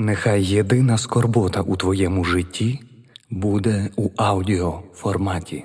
Нехай 0.00 0.42
єдина 0.44 0.98
скорбота 0.98 1.60
у 1.60 1.76
твоєму 1.76 2.24
житті 2.24 2.80
буде 3.30 3.90
у 3.96 4.10
аудіоформаті. 4.16 5.64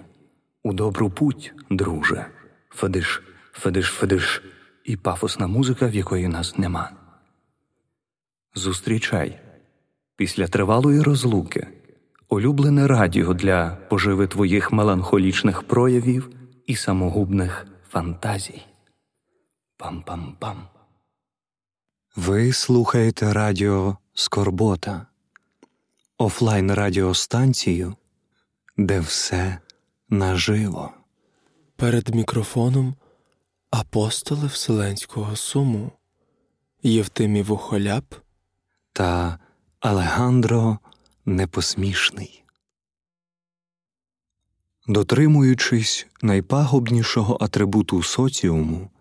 У 0.63 0.73
добру 0.73 1.09
путь, 1.09 1.53
друже, 1.69 2.25
Федиш, 2.69 3.23
Федиш, 3.51 3.85
Федиш 3.85 4.43
і 4.85 4.97
пафосна 4.97 5.47
музика, 5.47 5.87
в 5.87 5.95
якої 5.95 6.27
нас 6.27 6.57
нема. 6.57 6.91
Зустрічай 8.55 9.39
після 10.15 10.47
тривалої 10.47 11.01
розлуки, 11.01 11.67
улюблене 12.29 12.87
радіо 12.87 13.33
для 13.33 13.77
поживи 13.89 14.27
твоїх 14.27 14.71
меланхолічних 14.71 15.63
проявів 15.63 16.29
і 16.67 16.75
самогубних 16.75 17.67
фантазій. 17.89 18.61
Пам-пам-пам. 19.79 20.55
Ви 22.15 22.53
слухаєте 22.53 23.33
радіо 23.33 23.97
Скорбота, 24.15 25.07
офлайн 26.17 26.73
радіостанцію, 26.73 27.95
де 28.77 28.99
все 28.99 29.59
наживо. 30.09 30.93
Перед 31.75 32.15
мікрофоном 32.15 32.95
апостоли 33.71 34.47
Вселенського 34.47 35.35
суму 35.35 35.91
Євтимій 36.83 37.41
Вухоляп 37.41 38.13
та 38.93 39.39
Алегандро 39.79 40.79
Непосмішний. 41.25 42.43
Дотримуючись 44.87 46.07
найпагубнішого 46.21 47.37
атрибуту 47.41 48.03
соціуму, 48.03 48.91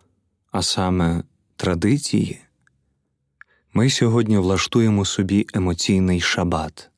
а 0.50 0.62
саме 0.62 1.24
традиції, 1.56 2.40
ми 3.74 3.90
сьогодні 3.90 4.38
влаштуємо 4.38 5.04
собі 5.04 5.46
емоційний 5.54 6.20
шабат. 6.20 6.90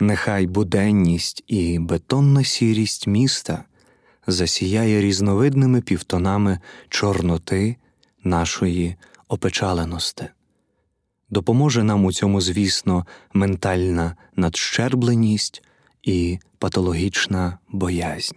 Нехай 0.00 0.46
буденність 0.46 1.44
і 1.46 1.78
бетонна 1.78 2.44
сірість 2.44 3.06
міста 3.06 3.64
засіяє 4.26 5.00
різновидними 5.00 5.80
півтонами 5.80 6.58
чорноти 6.88 7.76
нашої 8.24 8.96
опечаленості. 9.28 10.24
Допоможе 11.30 11.82
нам 11.82 12.04
у 12.04 12.12
цьому, 12.12 12.40
звісно, 12.40 13.06
ментальна 13.32 14.16
надщербленість 14.36 15.62
і 16.02 16.38
патологічна 16.58 17.58
боязнь. 17.68 18.36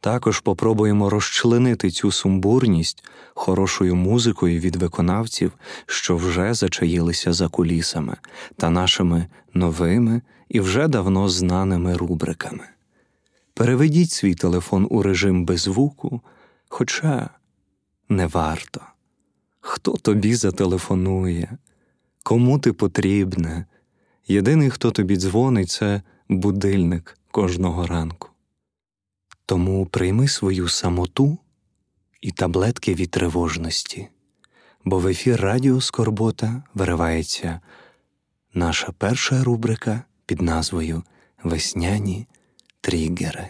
Також 0.00 0.40
попробуємо 0.40 1.10
розчленити 1.10 1.90
цю 1.90 2.12
сумбурність 2.12 3.04
хорошою 3.34 3.96
музикою 3.96 4.60
від 4.60 4.76
виконавців, 4.76 5.52
що 5.86 6.16
вже 6.16 6.54
зачаїлися 6.54 7.32
за 7.32 7.48
кулісами, 7.48 8.16
та 8.56 8.70
нашими 8.70 9.26
новими 9.54 10.22
і 10.48 10.60
вже 10.60 10.88
давно 10.88 11.28
знаними 11.28 11.96
рубриками. 11.96 12.64
Переведіть 13.54 14.10
свій 14.10 14.34
телефон 14.34 14.86
у 14.90 15.02
режим 15.02 15.44
без 15.44 15.60
звуку, 15.60 16.20
хоча 16.68 17.30
не 18.08 18.26
варто. 18.26 18.80
Хто 19.60 19.92
тобі 19.92 20.34
зателефонує? 20.34 21.58
Кому 22.22 22.58
ти 22.58 22.72
потрібне? 22.72 23.66
Єдиний, 24.28 24.70
хто 24.70 24.90
тобі 24.90 25.16
дзвонить, 25.16 25.70
це 25.70 26.02
будильник 26.28 27.18
кожного 27.30 27.86
ранку. 27.86 28.29
Тому 29.50 29.86
прийми 29.86 30.28
свою 30.28 30.68
самоту 30.68 31.38
і 32.20 32.30
таблетки 32.30 32.94
від 32.94 33.10
тривожності, 33.10 34.08
бо 34.84 34.98
в 34.98 35.06
ефір 35.06 35.40
Радіо 35.40 35.80
Скорбота 35.80 36.62
виривається 36.74 37.60
наша 38.54 38.92
перша 38.98 39.44
рубрика 39.44 40.02
під 40.26 40.42
назвою 40.42 41.02
Весняні 41.44 42.26
тригери. 42.80 43.48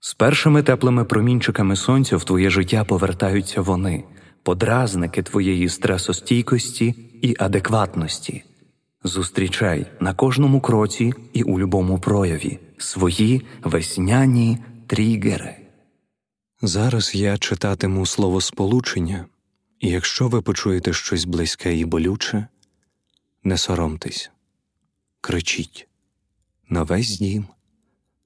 З 0.00 0.14
першими 0.14 0.62
теплими 0.62 1.04
промінчиками 1.04 1.76
сонця 1.76 2.16
в 2.16 2.24
твоє 2.24 2.50
життя 2.50 2.84
повертаються 2.84 3.60
вони, 3.60 4.04
подразники 4.42 5.22
твоєї 5.22 5.68
стресостійкості 5.68 6.94
і 7.22 7.36
адекватності. 7.38 8.44
Зустрічай 9.04 9.86
на 10.00 10.14
кожному 10.14 10.60
кроці 10.60 11.12
і 11.32 11.42
у 11.42 11.58
любому 11.60 11.98
прояві 11.98 12.58
свої 12.78 13.42
весняні 13.62 14.58
тригери. 14.90 15.56
Зараз 16.62 17.14
я 17.14 17.38
читатиму 17.38 18.06
словосполучення, 18.06 19.26
і 19.80 19.88
якщо 19.88 20.28
ви 20.28 20.42
почуєте 20.42 20.92
щось 20.92 21.24
близьке 21.24 21.76
і 21.76 21.84
болюче, 21.84 22.46
не 23.44 23.58
соромтесь, 23.58 24.30
кричіть 25.20 25.88
на 26.68 26.82
весь 26.82 27.18
дім, 27.18 27.46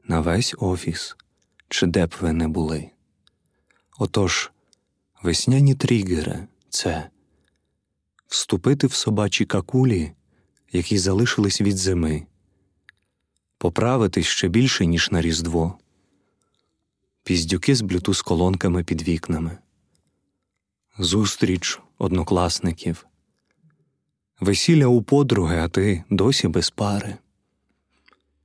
на 0.04 0.20
весь 0.20 0.54
офіс, 0.58 1.16
чи 1.68 1.86
де 1.86 2.06
б 2.06 2.14
ви 2.20 2.32
не 2.32 2.48
були. 2.48 2.90
Отож, 3.98 4.50
весняні 5.22 5.74
тригери 5.74 6.46
це 6.68 7.10
вступити 8.26 8.86
в 8.86 8.92
собачі 8.92 9.44
какулі, 9.44 10.12
які 10.72 10.98
залишились 10.98 11.60
від 11.60 11.76
зими, 11.76 12.26
поправитись 13.58 14.26
ще 14.26 14.48
більше, 14.48 14.86
ніж 14.86 15.10
на 15.10 15.22
Різдво 15.22 15.78
піздюки 17.24 17.74
з 17.74 17.80
блютуз 17.80 18.22
колонками 18.22 18.84
під 18.84 19.08
вікнами, 19.08 19.58
зустріч 20.98 21.80
однокласників, 21.98 23.06
весілля 24.40 24.86
у 24.86 25.02
подруги, 25.02 25.58
а 25.58 25.68
ти 25.68 26.04
досі 26.10 26.48
без 26.48 26.70
пари, 26.70 27.16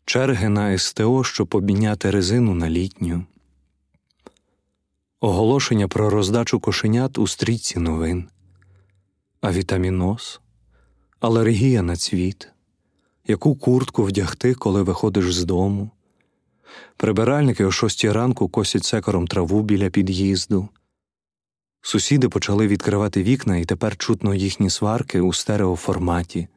черги 0.06 0.50
на 0.50 0.78
СТО, 0.78 1.23
щоб 1.23 1.56
обміняти 1.56 2.12
резину 2.12 2.53
на 2.53 2.69
літню, 2.69 3.25
оголошення 5.19 5.88
про 5.88 6.09
роздачу 6.09 6.59
кошенят 6.59 7.18
у 7.18 7.28
стрічці 7.28 7.79
новин, 7.79 8.29
авітаміноз, 9.41 10.39
алергія 11.19 11.81
на 11.81 11.95
цвіт, 11.95 12.50
яку 13.28 13.56
куртку 13.56 14.03
вдягти, 14.03 14.53
коли 14.53 14.84
виходиш 14.84 15.34
з 15.34 15.44
дому. 15.44 15.91
Прибиральники 16.97 17.66
о 17.66 17.72
шостій 17.72 18.12
ранку 18.12 18.50
косять 18.50 18.84
секором 18.84 19.28
траву 19.28 19.62
біля 19.62 19.90
під'їзду. 19.90 20.69
Сусіди 21.81 22.30
почали 22.30 22.68
відкривати 22.68 23.24
вікна, 23.24 23.57
і 23.57 23.66
тепер 23.66 23.97
чутно 23.97 24.35
їхні 24.35 24.69
сварки 24.69 25.22
у 25.22 25.34
стереоформаті. 25.34 26.47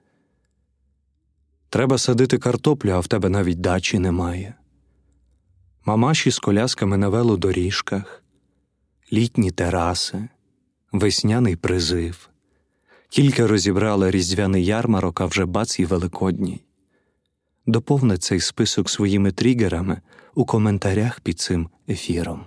Треба 1.69 1.99
садити 1.99 2.39
картоплю, 2.39 2.91
а 2.91 3.00
в 3.00 3.06
тебе 3.06 3.28
навіть 3.28 3.61
дачі 3.61 3.99
немає. 3.99 4.55
Мамаші 5.84 6.31
з 6.31 6.39
колясками 6.39 6.97
на 6.97 7.09
велодоріжках, 7.09 8.23
літні 9.12 9.50
тераси, 9.50 10.29
весняний 10.93 11.56
призив. 11.56 12.29
Тільки 13.09 13.47
розібрали 13.47 14.11
різдвяний 14.11 14.65
ярмарок, 14.65 15.21
а 15.21 15.27
вже 15.27 15.44
бац 15.44 15.79
і 15.79 15.84
великодній. 15.84 16.61
Доповни 17.67 18.19
цей 18.19 18.41
список 18.41 18.91
своїми 18.91 19.33
тригерами 19.33 20.00
у 20.34 20.45
коментарях 20.45 21.21
під 21.21 21.41
цим 21.41 21.69
ефіром. 21.89 22.45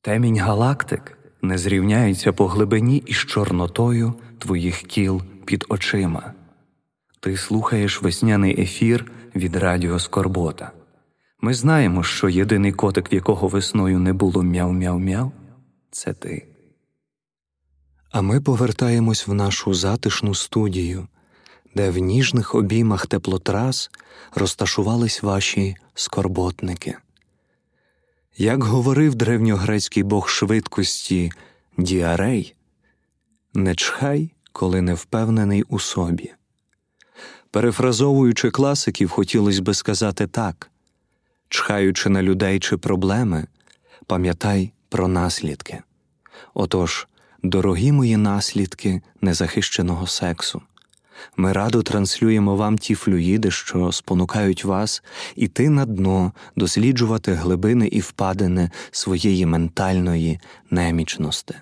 Темінь 0.00 0.38
галактик 0.38 1.18
не 1.42 1.58
зрівняється 1.58 2.32
по 2.32 2.46
глибині 2.46 3.02
із 3.06 3.16
чорнотою 3.16 4.14
твоїх 4.38 4.82
кіл 4.82 5.22
під 5.44 5.64
очима. 5.68 6.32
Ти 7.20 7.36
слухаєш 7.36 8.02
весняний 8.02 8.60
ефір 8.60 9.12
від 9.34 9.56
Радіо 9.56 9.98
Скорбота. 9.98 10.72
Ми 11.40 11.54
знаємо, 11.54 12.02
що 12.02 12.28
єдиний 12.28 12.72
котик, 12.72 13.12
в 13.12 13.14
якого 13.14 13.48
весною 13.48 13.98
не 13.98 14.12
було 14.12 14.42
мяу-мяу-мяу, 14.42 15.32
це 15.90 16.12
ти. 16.12 16.46
А 18.10 18.22
ми 18.22 18.40
повертаємось 18.40 19.26
в 19.26 19.34
нашу 19.34 19.74
затишну 19.74 20.34
студію, 20.34 21.08
де 21.74 21.90
в 21.90 21.98
ніжних 21.98 22.54
обіймах 22.54 23.06
теплотрас 23.06 23.90
розташувались 24.34 25.22
ваші 25.22 25.76
скорботники. 25.94 26.96
Як 28.36 28.64
говорив 28.64 29.14
древньогрецький 29.14 30.02
бог 30.02 30.28
швидкості 30.28 31.32
Діарей, 31.78 32.54
не 33.54 33.74
чхай, 33.74 34.30
коли 34.52 34.82
не 34.82 34.94
впевнений 34.94 35.62
у 35.62 35.78
собі. 35.78 36.32
Перефразовуючи 37.50 38.50
класиків, 38.50 39.10
хотілося 39.10 39.62
би 39.62 39.74
сказати 39.74 40.26
так 40.26 40.70
чхаючи 41.54 42.08
на 42.08 42.22
людей 42.22 42.60
чи 42.60 42.76
проблеми, 42.76 43.46
пам'ятай 44.06 44.72
про 44.88 45.08
наслідки. 45.08 45.82
Отож, 46.54 47.08
дорогі 47.42 47.92
мої 47.92 48.16
наслідки 48.16 49.02
незахищеного 49.20 50.06
сексу. 50.06 50.62
Ми 51.36 51.52
радо 51.52 51.82
транслюємо 51.82 52.56
вам 52.56 52.78
ті 52.78 52.94
флюїди, 52.94 53.50
що 53.50 53.92
спонукають 53.92 54.64
вас 54.64 55.02
іти 55.36 55.68
на 55.68 55.86
дно, 55.86 56.32
досліджувати 56.56 57.32
глибини 57.32 57.86
і 57.86 58.00
впадини 58.00 58.70
своєї 58.90 59.46
ментальної 59.46 60.40
немічності. 60.70 61.54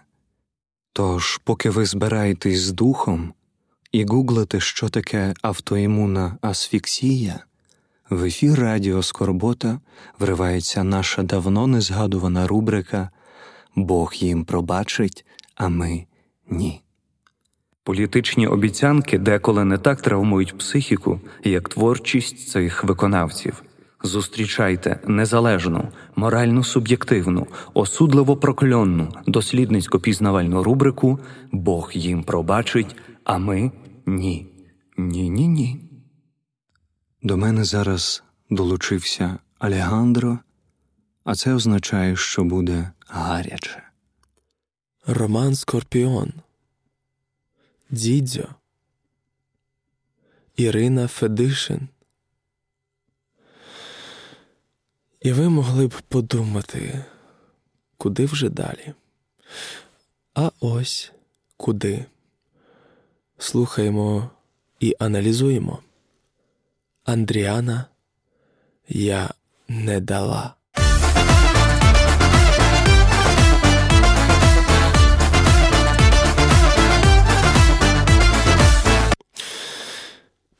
Тож, 0.93 1.41
поки 1.44 1.70
ви 1.70 1.87
збираєтесь 1.87 2.61
з 2.61 2.73
духом, 2.73 3.32
і 3.93 4.05
гуглите, 4.05 4.61
що 4.61 4.88
таке 4.88 5.35
автоімунна 5.43 6.37
асфіксія, 6.41 7.41
в 8.11 8.25
ефір 8.25 8.58
Радіо 8.58 9.03
Скорбота 9.03 9.81
вривається 10.19 10.85
наша 10.85 11.23
давно 11.23 11.67
незгадувана 11.67 12.47
рубрика 12.47 13.11
Бог 13.76 14.15
їм 14.15 14.44
пробачить, 14.44 15.26
а 15.55 15.69
ми 15.69 16.06
ні. 16.50 16.82
Політичні 17.84 18.46
обіцянки 18.46 19.19
деколи 19.19 19.64
не 19.64 19.79
так 19.79 20.02
травмують 20.02 20.58
психіку, 20.58 21.20
як 21.44 21.69
творчість 21.69 22.49
цих 22.49 22.84
виконавців. 22.84 23.62
Зустрічайте 24.02 25.00
незалежну, 25.06 25.88
морально 26.17 26.64
суб'єктивну, 26.64 27.46
осудливо 27.75 28.37
прокльонну, 28.37 29.08
дослідницько 29.26 30.00
пізнавальну 30.00 30.62
рубрику 30.62 31.19
Бог 31.52 31.90
їм 31.94 32.23
пробачить, 32.23 32.96
а 33.25 33.38
ми 33.38 33.73
ні. 34.06 34.46
Ні, 34.96 35.31
ні, 35.31 35.49
ні. 35.49 35.81
До 37.23 37.37
мене 37.37 37.64
зараз 37.64 38.23
долучився 38.50 39.38
Алегандро, 39.58 40.38
а 41.25 41.34
це 41.34 41.55
означає, 41.55 42.17
що 42.17 42.44
буде 42.44 42.90
гаряче. 43.08 43.82
Роман 45.06 45.55
Скорпіон, 45.55 46.32
Дідзьо, 47.93 48.55
Ірина 50.56 51.09
Федишин. 51.09 51.89
І 55.21 55.33
ви 55.33 55.49
могли 55.49 55.87
б 55.87 56.00
подумати, 56.09 57.05
куди 57.97 58.25
вже 58.25 58.49
далі? 58.49 58.94
А 60.35 60.50
ось 60.61 61.12
куди. 61.56 62.05
Слухаємо 63.39 64.31
і 64.81 64.97
аналізуємо. 64.99 65.83
Андріана 67.05 67.87
я 68.89 69.35
не 69.69 70.00
дала. 70.00 70.55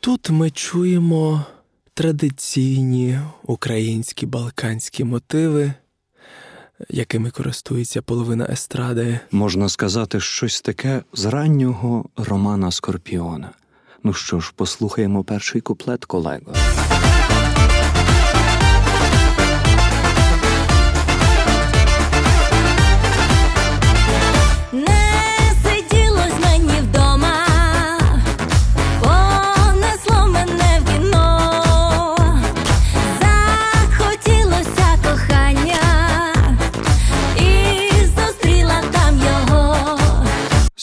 Тут 0.05 0.31
ми 0.31 0.51
чуємо 0.51 1.45
традиційні 1.95 3.19
українські 3.43 4.27
балканські 4.27 5.05
мотиви, 5.05 5.73
якими 6.89 7.31
користується 7.31 8.03
половина 8.03 8.47
естради. 8.51 9.21
Можна 9.33 9.69
сказати, 9.69 10.21
щось 10.21 10.61
таке 10.61 11.03
з 11.13 11.25
раннього 11.25 12.05
романа 12.17 12.71
Скорпіона. 12.71 13.51
Ну 14.05 14.13
що 14.13 14.41
ж, 14.41 14.53
послухаємо 14.57 15.25
перший 15.25 15.61
куплет, 15.61 16.05
колего. 16.05 16.55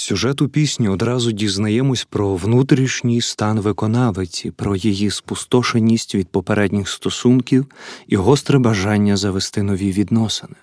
Сюжету 0.10 0.50
пісні 0.50 0.90
одразу 0.90 1.32
дізнаємось 1.32 2.08
про 2.10 2.36
внутрішній 2.36 3.22
стан 3.22 3.60
виконавиці, 3.60 4.52
про 4.52 4.76
її 4.76 5.12
спустошеність 5.12 6.16
від 6.16 6.28
попередніх 6.28 6.90
стосунків 6.90 7.66
і 8.08 8.16
гостре 8.16 8.60
бажання 8.60 9.18
завести 9.18 9.64
нові 9.64 9.92
відносини. 9.92 10.56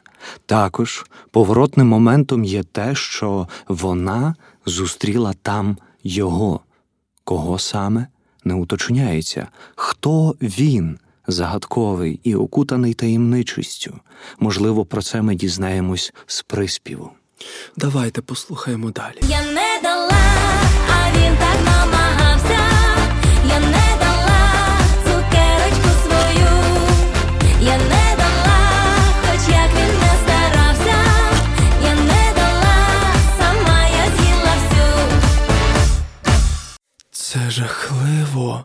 Також 0.47 1.07
поворотним 1.31 1.89
моментом 1.89 2.45
є 2.45 2.63
те, 2.63 2.95
що 2.95 3.49
вона 3.69 4.35
зустріла 4.67 5.35
там 5.43 5.77
його. 6.05 6.61
Кого 7.25 7.59
саме 7.59 8.07
не 8.45 8.55
уточняється, 8.55 9.49
хто 9.75 10.37
він, 10.43 10.99
загадковий 11.27 12.21
і 12.23 12.35
окутаний 12.35 12.95
таємничістю. 12.95 14.01
Можливо, 14.41 14.85
про 14.85 15.03
це 15.03 15.23
ми 15.23 15.35
дізнаємось 15.35 16.13
з 16.27 16.43
приспіву. 16.43 17.11
Давайте 17.77 18.23
послухаємо 18.23 18.91
далі. 18.91 19.19
Я 19.23 19.43
не 19.43 19.81
дала, 19.83 20.25
а 20.91 21.11
він 21.17 21.37
так 21.37 21.65
намагався. 21.65 22.59
Я 23.49 23.61
не 23.61 23.97
дала 24.01 24.79
цукерочку 25.05 25.89
свою. 26.03 26.51
Я 27.61 27.79
не 27.79 28.17
дала, 28.17 28.59
хоч 29.23 29.49
як 29.55 29.71
він 29.75 29.99
не 30.01 30.13
старався. 30.25 30.99
Я 31.83 31.95
не 31.95 32.33
дала, 32.37 32.77
сама 33.39 33.89
я 33.89 34.05
з'їла 34.17 34.55
всю. 34.69 35.09
Це 37.11 37.51
жахливо. 37.51 38.65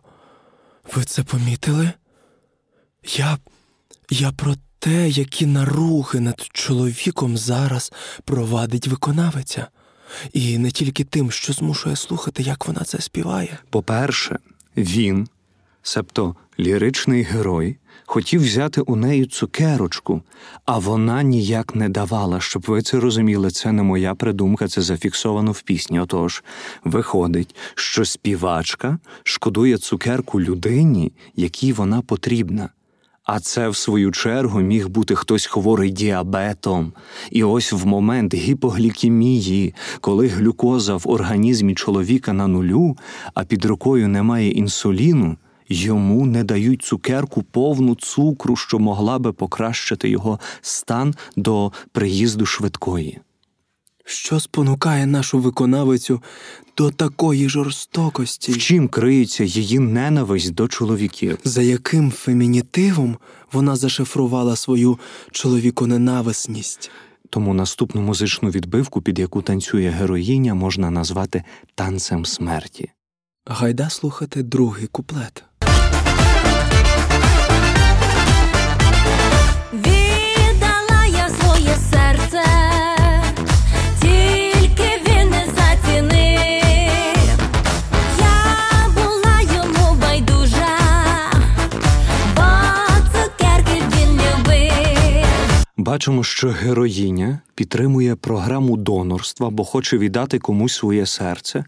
Ви 0.96 1.04
це 1.04 1.24
помітили? 1.24 1.92
Я. 3.04 3.38
Я 4.10 4.32
про 4.32 4.56
те, 4.82 5.10
які 5.10 5.46
наруги 5.46 6.20
над 6.20 6.48
чоловіком 6.54 7.38
зараз 7.38 7.94
провадить 8.26 8.88
виконавиця. 8.88 9.68
І 10.34 10.58
не 10.58 10.72
тільки 10.72 11.04
тим, 11.04 11.32
що 11.32 11.54
змушує 11.54 11.96
слухати, 11.96 12.44
як 12.44 12.68
вона 12.68 12.84
це 12.84 13.02
співає. 13.02 13.60
По-перше, 13.70 14.40
він, 14.78 15.28
себто 15.84 16.36
ліричний 16.60 17.24
герой, 17.24 17.78
хотів 18.06 18.42
взяти 18.44 18.82
у 18.82 18.96
неї 18.96 19.26
цукерочку, 19.26 20.22
а 20.66 20.78
вона 20.78 21.24
ніяк 21.24 21.76
не 21.76 21.90
давала. 21.90 22.40
Щоб 22.40 22.64
ви 22.68 22.82
це 22.82 23.00
розуміли, 23.00 23.52
це 23.52 23.72
не 23.72 23.84
моя 23.84 24.16
придумка, 24.16 24.68
це 24.68 24.82
зафіксовано 24.82 25.52
в 25.52 25.62
пісні. 25.62 26.00
Отож, 26.00 26.44
виходить, 26.84 27.56
що 27.76 28.06
співачка 28.06 28.98
шкодує 29.24 29.78
цукерку 29.78 30.42
людині, 30.42 31.12
якій 31.36 31.74
вона 31.74 32.02
потрібна. 32.02 32.70
А 33.34 33.40
це, 33.40 33.70
в 33.70 33.76
свою 33.76 34.12
чергу, 34.12 34.62
міг 34.62 34.90
бути 34.90 35.16
хтось 35.16 35.46
хворий 35.46 35.92
діабетом. 35.92 36.94
І 37.30 37.44
ось 37.44 37.72
в 37.74 37.86
момент 37.86 38.34
гіпоглікемії, 38.34 39.76
коли 40.02 40.28
глюкоза 40.28 40.96
в 40.96 41.02
організмі 41.06 41.76
чоловіка 41.76 42.34
на 42.34 42.48
нулю, 42.48 42.98
а 43.34 43.44
під 43.44 43.66
рукою 43.66 44.08
немає 44.08 44.50
інсуліну, 44.50 45.38
йому 45.70 46.26
не 46.26 46.44
дають 46.44 46.82
цукерку 46.82 47.44
повну 47.44 47.96
цукру, 47.96 48.56
що 48.56 48.80
могла 48.80 49.20
би 49.20 49.34
покращити 49.34 50.10
його 50.10 50.40
стан 50.62 51.16
до 51.36 51.72
приїзду 51.92 52.46
швидкої. 52.46 53.20
Що 54.06 54.40
спонукає 54.40 55.06
нашу 55.06 55.40
виконавицю 55.40 56.22
до 56.78 56.92
такої 56.92 57.50
жорстокості? 57.50 58.52
В 58.52 58.58
чим 58.58 58.88
криється 58.88 59.44
її 59.44 59.80
ненависть 59.80 60.54
до 60.54 60.68
чоловіків? 60.68 61.38
За 61.44 61.62
яким 61.62 62.12
фемінітивом 62.12 63.18
вона 63.52 63.76
зашифрувала 63.76 64.56
свою 64.56 65.00
чоловіконенависність? 65.32 66.92
Тому 67.30 67.54
наступну 67.54 68.02
музичну 68.02 68.50
відбивку, 68.50 69.02
під 69.02 69.20
яку 69.20 69.42
танцює 69.42 69.90
героїня, 69.90 70.54
можна 70.54 70.90
назвати 70.90 71.44
танцем 71.76 72.26
смерті. 72.26 72.92
Гайда 73.46 73.90
слухати 73.90 74.44
другий 74.44 74.88
куплет. 74.88 75.44
Бачимо, 95.92 96.24
що 96.24 96.50
героїня 96.50 97.40
підтримує 97.56 98.16
програму 98.16 98.78
донорства, 98.78 99.50
бо 99.50 99.64
хоче 99.64 99.98
віддати 99.98 100.40
комусь 100.40 100.74
своє 100.74 101.06
серце, 101.06 101.66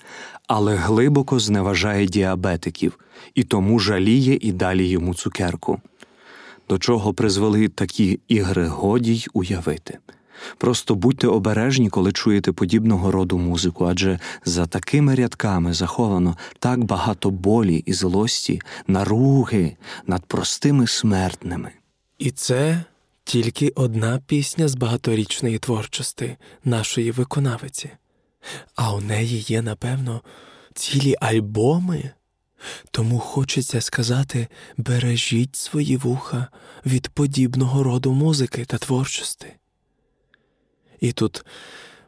але 0.47 0.75
глибоко 0.75 1.39
зневажає 1.39 2.05
діабетиків 2.05 2.99
і 3.35 3.43
тому 3.43 3.79
жаліє 3.79 4.37
і 4.41 4.51
далі 4.51 4.87
йому 4.87 5.13
цукерку. 5.13 5.81
До 6.69 6.77
чого 6.77 7.13
призвели 7.13 7.67
такі 7.67 8.19
ігри 8.27 8.67
годі 8.67 9.13
й 9.13 9.27
уявити. 9.33 9.97
Просто 10.57 10.95
будьте 10.95 11.27
обережні, 11.27 11.89
коли 11.89 12.11
чуєте 12.11 12.51
подібного 12.51 13.11
роду 13.11 13.37
музику, 13.37 13.85
адже 13.85 14.19
за 14.45 14.65
такими 14.65 15.15
рядками 15.15 15.73
заховано 15.73 16.37
так 16.59 16.83
багато 16.83 17.29
болі 17.29 17.83
і 17.85 17.93
злості, 17.93 18.61
наруги 18.87 19.75
над 20.07 20.25
простими 20.25 20.87
смертними. 20.87 21.71
І 22.19 22.31
це 22.31 22.83
тільки 23.23 23.69
одна 23.69 24.19
пісня 24.19 24.67
з 24.67 24.75
багаторічної 24.75 25.59
творчості 25.59 26.37
нашої 26.63 27.11
виконавиці. 27.11 27.89
А 28.75 28.93
у 28.93 29.01
неї 29.01 29.39
є, 29.39 29.61
напевно, 29.61 30.21
цілі 30.73 31.15
альбоми. 31.21 32.11
Тому 32.91 33.19
хочеться 33.19 33.81
сказати 33.81 34.47
бережіть 34.77 35.55
свої 35.55 35.97
вуха 35.97 36.47
від 36.85 37.09
подібного 37.09 37.83
роду 37.83 38.13
музики 38.13 38.65
та 38.65 38.77
творчості. 38.77 39.47
І 40.99 41.11
тут 41.11 41.45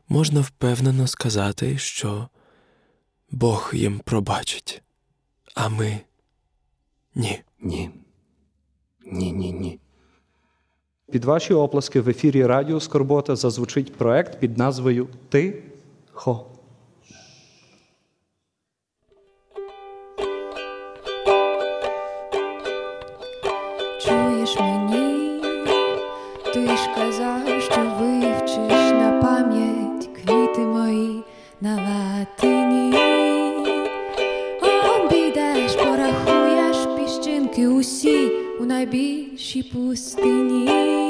можна 0.10 0.41
впевнено 0.41 1.07
сказати, 1.07 1.77
що 1.77 2.29
Бог 3.31 3.72
їм 3.74 4.00
пробачить, 4.00 4.84
а 5.55 5.69
ми 5.69 6.00
ні. 7.15 7.43
Ні. 7.60 7.89
Ні, 9.05 9.31
ні, 9.31 9.51
ні. 9.51 9.79
Під 11.12 11.26
ваші 11.26 11.54
оплески 11.54 12.02
в 12.02 12.10
ефірі 12.10 12.46
Радіо 12.46 12.80
Скорбота 12.80 13.36
зазвучить 13.36 13.94
проект 13.94 14.40
під 14.40 14.58
назвою 14.58 15.08
Ти-хо. 15.30 16.46
Найбільшій 39.56 39.64
пустині. 39.64 41.05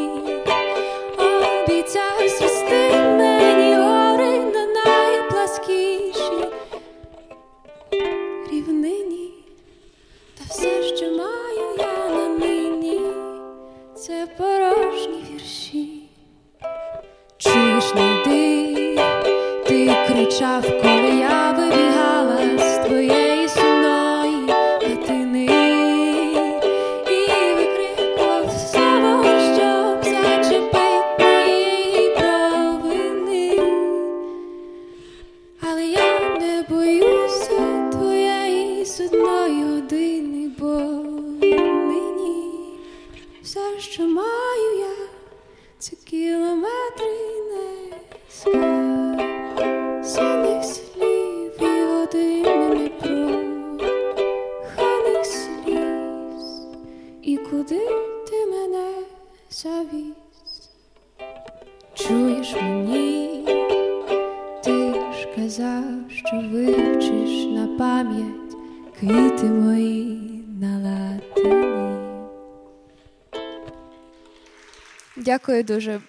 Дякую 75.46 75.64
дуже. 75.64 76.02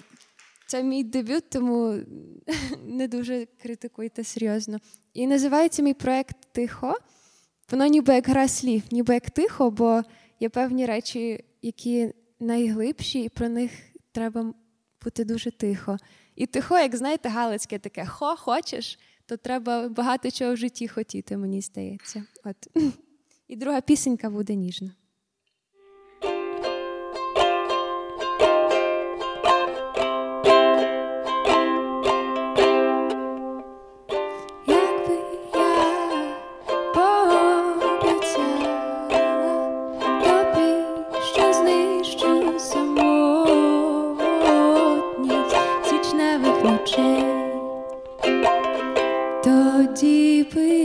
Це 0.66 0.82
мій 0.82 1.04
дебют, 1.04 1.50
тому 1.50 2.00
не 2.86 3.08
дуже 3.08 3.46
критикуйте 3.62 4.24
серйозно. 4.24 4.78
І 5.14 5.26
називається 5.26 5.82
мій 5.82 5.94
проект 5.94 6.36
Тихо. 6.52 6.94
Воно 7.70 7.86
ніби 7.86 8.14
як 8.14 8.28
гра 8.28 8.48
слів, 8.48 8.82
ніби 8.90 9.14
як 9.14 9.30
тихо, 9.30 9.70
бо 9.70 10.02
є 10.40 10.48
певні 10.48 10.86
речі, 10.86 11.44
які 11.62 12.12
найглибші, 12.40 13.22
і 13.22 13.28
про 13.28 13.48
них 13.48 13.70
треба 14.12 14.54
бути 15.04 15.24
дуже 15.24 15.50
тихо. 15.50 15.96
І 16.34 16.46
тихо, 16.46 16.78
як 16.78 16.96
знаєте, 16.96 17.28
галицьке 17.28 17.78
таке 17.78 18.06
хо 18.06 18.36
хочеш, 18.36 18.98
то 19.26 19.36
треба 19.36 19.88
багато 19.88 20.30
чого 20.30 20.54
в 20.54 20.56
житті 20.56 20.88
хотіти, 20.88 21.36
мені 21.36 21.60
здається. 21.60 22.24
От. 22.44 22.56
І 23.48 23.56
друга 23.56 23.80
пісенька 23.80 24.30
буде 24.30 24.54
ніжна. 24.54 24.90
Ночей, 46.66 47.24
тоді 49.44 50.46
би 50.54 50.75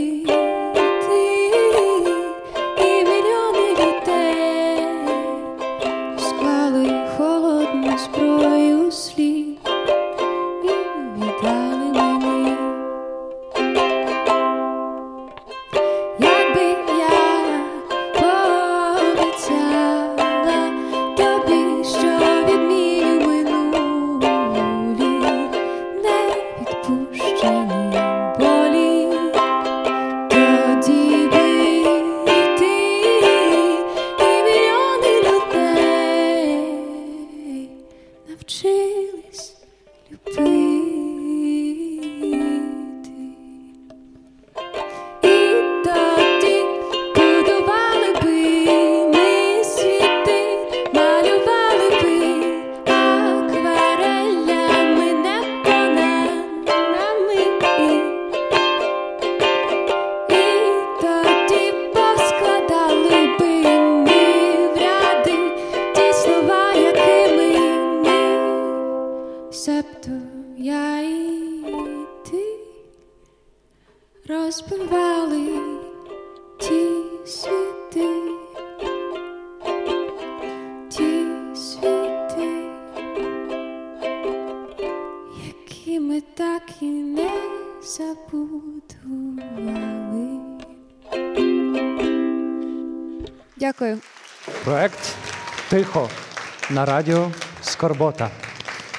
на 96.72 96.84
радіо 96.84 97.30
Скорбота. 97.62 98.30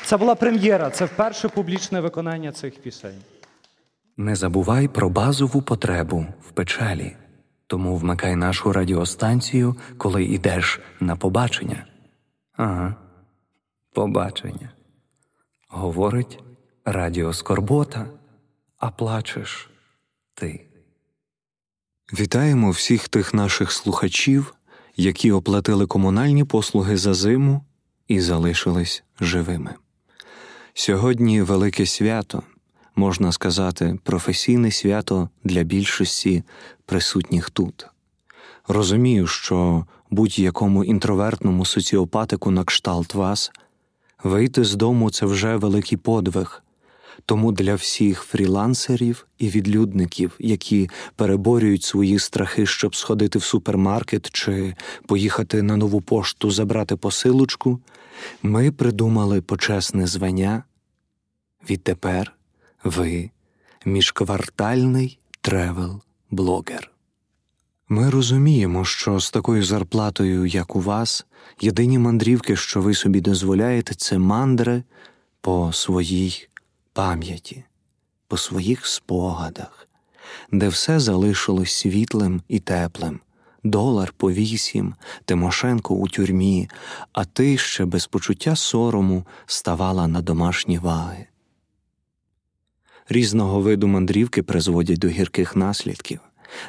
Це 0.06 0.18
була 0.18 0.36
прем'єра, 0.36 0.90
це 0.90 1.06
вперше 1.06 1.50
публічне 1.50 2.02
виконання 2.02 2.52
цих 2.52 2.82
пісень. 2.82 3.22
Не 4.18 4.36
забувай 4.36 4.88
про 4.88 5.10
базову 5.10 5.62
потребу 5.62 6.26
в 6.42 6.52
печалі, 6.52 7.16
тому 7.68 7.96
вмикай 7.96 8.36
нашу 8.36 8.74
радіостанцію, 8.74 9.76
коли 9.98 10.24
йдеш 10.24 10.80
на 11.00 11.16
побачення. 11.16 11.86
Ага, 12.58 12.96
побачення. 13.94 14.70
Говорить 15.68 16.40
Радіо 16.86 17.34
Скорбота, 17.34 18.06
а 18.78 18.90
плачеш 18.90 19.70
ти. 20.34 20.66
Вітаємо 22.14 22.72
всіх 22.72 23.10
тих 23.10 23.34
наших 23.34 23.72
слухачів, 23.72 24.54
які 24.98 25.32
оплатили 25.32 25.86
комунальні 25.86 26.44
послуги 26.44 26.98
за 26.98 27.14
зиму 27.14 27.66
і 28.08 28.22
залишились 28.22 29.04
живими. 29.20 29.74
Сьогодні 30.74 31.42
велике 31.42 31.86
свято, 31.86 32.44
можна 32.96 33.32
сказати, 33.32 34.00
професійне 34.04 34.72
свято 34.72 35.30
для 35.44 35.64
більшості 35.64 36.44
присутніх 36.86 37.50
тут. 37.50 37.88
Розумію, 38.68 39.28
що 39.28 39.86
будь-якому 40.10 40.84
інтровертному 40.84 41.66
соціопатику 41.66 42.52
на 42.52 42.64
кшталт 42.64 43.14
вас 43.14 43.52
вийти 44.24 44.64
з 44.64 44.76
дому 44.76 45.12
це 45.12 45.26
вже 45.26 45.56
великий 45.56 45.98
подвиг. 45.98 46.64
Тому 47.26 47.52
для 47.52 47.76
всіх 47.76 48.22
фрілансерів 48.22 49.28
і 49.38 49.50
відлюдників, 49.50 50.36
які 50.40 50.90
переборюють 51.16 51.84
свої 51.84 52.20
страхи, 52.20 52.66
щоб 52.66 52.96
сходити 52.96 53.40
в 53.40 53.44
супермаркет 53.44 54.30
чи 54.32 54.76
поїхати 55.08 55.62
на 55.62 55.78
нову 55.78 56.02
пошту 56.02 56.52
забрати 56.52 56.96
посилочку, 56.96 57.80
ми 58.44 58.72
придумали 58.72 59.42
почесне 59.42 60.08
звання. 60.08 60.64
Відтепер 61.70 62.34
ви 62.84 63.30
міжквартальний 63.86 65.20
тревел-блогер. 65.42 66.90
Ми 67.90 68.10
розуміємо, 68.10 68.86
що 68.86 69.20
з 69.20 69.32
такою 69.32 69.64
зарплатою, 69.64 70.46
як 70.46 70.76
у 70.76 70.80
вас, 70.80 71.26
єдині 71.62 72.00
мандрівки, 72.00 72.56
що 72.56 72.82
ви 72.82 72.94
собі 72.94 73.22
дозволяєте, 73.22 73.96
це 73.96 74.18
мандри 74.18 74.84
по 75.42 75.72
своїй 75.74 76.48
пам'яті, 76.94 77.64
по 78.28 78.38
своїх 78.38 78.86
спогадах, 78.86 79.88
де 80.52 80.68
все 80.68 81.00
залишилось 81.00 81.74
світлим 81.74 82.42
і 82.48 82.60
теплим. 82.60 83.20
Долар 83.64 84.14
по 84.18 84.32
вісім, 84.32 84.96
Тимошенко 85.26 85.96
у 85.96 86.08
тюрмі, 86.08 86.70
а 87.14 87.26
ти 87.26 87.58
ще 87.58 87.86
без 87.86 88.08
почуття 88.08 88.56
сорому 88.56 89.26
ставала 89.46 90.08
на 90.08 90.22
домашні 90.22 90.78
ваги. 90.78 91.26
Різного 93.10 93.62
виду 93.62 93.88
мандрівки 93.88 94.44
призводять 94.44 95.00
до 95.00 95.08
гірких 95.08 95.56
наслідків. 95.56 96.20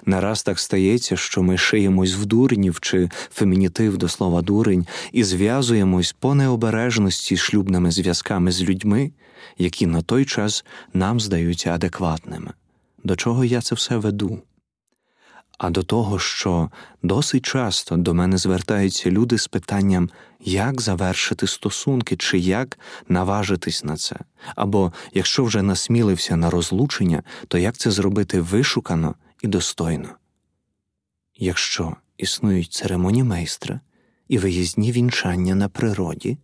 Нараз 0.07 0.43
так 0.43 0.59
стається, 0.59 1.17
що 1.17 1.43
ми 1.43 1.59
шиємось 1.59 2.15
в 2.15 2.25
дурнів 2.25 2.81
чи 2.81 3.11
фемінітив 3.31 3.97
до 3.99 4.09
слова 4.09 4.43
дурень 4.43 4.87
і 5.13 5.25
зв'язуємось 5.25 6.13
по 6.13 6.35
необережності 6.35 7.37
шлюбними 7.37 7.91
зв'язками 7.91 8.53
з 8.53 8.63
людьми, 8.63 9.13
які 9.59 9.87
на 9.87 10.03
той 10.03 10.25
час 10.25 10.65
нам 10.93 11.21
здаються 11.21 11.75
адекватними. 11.75 12.53
До 13.05 13.17
чого 13.17 13.45
я 13.45 13.61
це 13.61 13.75
все 13.75 13.97
веду? 13.97 14.43
А 15.59 15.71
до 15.71 15.83
того, 15.83 16.19
що 16.19 16.71
досить 17.03 17.47
часто 17.47 17.97
до 17.97 18.15
мене 18.15 18.39
звертаються 18.39 19.11
люди 19.11 19.39
з 19.39 19.49
питанням, 19.49 20.11
як 20.41 20.81
завершити 20.81 21.47
стосунки, 21.47 22.17
чи 22.17 22.39
як 22.39 22.79
наважитись 23.09 23.85
на 23.85 23.97
це, 23.97 24.17
або 24.57 24.93
якщо 25.13 25.45
вже 25.45 25.63
насмілився 25.63 26.37
на 26.37 26.51
розлучення, 26.51 27.23
то 27.49 27.59
як 27.59 27.77
це 27.77 27.91
зробити 27.91 28.41
вишукано 28.41 29.15
і 29.43 29.47
достойно. 29.49 30.09
Якщо 31.37 31.97
існують 32.19 32.73
церемонії 32.73 33.25
майстра 33.25 33.81
і 34.29 34.39
виїзні 34.39 34.93
вінчання 34.93 35.55
на 35.55 35.69
природі, 35.69 36.39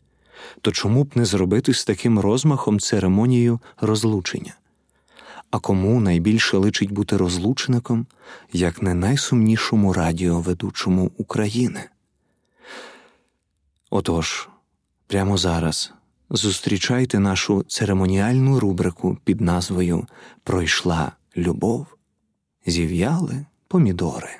то 0.61 0.73
чому 0.73 1.05
б 1.05 1.11
не 1.15 1.25
зробити 1.25 1.75
з 1.75 1.85
таким 1.85 2.19
розмахом 2.19 2.81
церемонію 2.81 3.61
розлучення? 3.81 4.55
А 5.51 5.59
кому 5.59 6.01
найбільше 6.01 6.57
личить 6.57 6.91
бути 6.91 7.17
розлучником, 7.17 8.07
як 8.53 8.83
не 8.83 8.95
найсумнішому 8.95 9.93
радіоведучому 9.93 11.11
України? 11.17 11.81
Отож, 13.91 14.49
прямо 15.07 15.37
зараз 15.37 15.93
зустрічайте 16.31 17.19
нашу 17.19 17.63
церемоніальну 17.63 18.61
рубрику 18.61 19.19
під 19.25 19.41
назвою 19.41 20.07
Пройшла 20.45 21.13
любов, 21.37 21.87
зів'яли 22.67 23.47
помідори. 23.69 24.31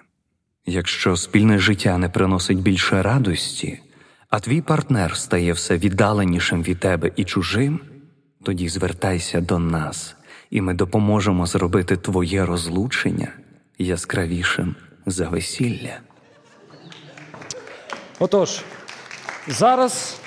Якщо 0.67 1.17
спільне 1.17 1.59
життя 1.59 1.99
не 1.99 2.09
приносить 2.09 2.63
більше 2.63 3.03
радості, 3.03 3.81
а 4.31 4.41
твій 4.41 4.61
партнер 4.61 5.17
стає 5.17 5.53
все 5.53 5.77
віддаленішим 5.77 6.63
від 6.63 6.81
тебе 6.81 7.11
і 7.17 7.25
чужим, 7.25 7.81
тоді 8.43 8.69
звертайся 8.69 9.41
до 9.41 9.59
нас, 9.59 10.17
і 10.51 10.61
ми 10.61 10.75
допоможемо 10.75 11.47
зробити 11.47 11.97
твоє 11.97 12.47
розлучення 12.47 13.33
яскравішим 13.79 14.75
за 15.07 15.29
весілля. 15.29 16.01
Отож, 18.19 18.61
зараз, 19.49 20.21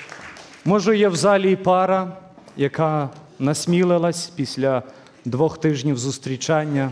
може, 0.65 0.97
є 0.97 1.07
в 1.07 1.15
залі 1.15 1.55
пара, 1.55 2.17
яка 2.57 3.09
насмілилась 3.39 4.27
після 4.27 4.83
двох 5.25 5.57
тижнів 5.57 5.97
зустрічання 5.97 6.91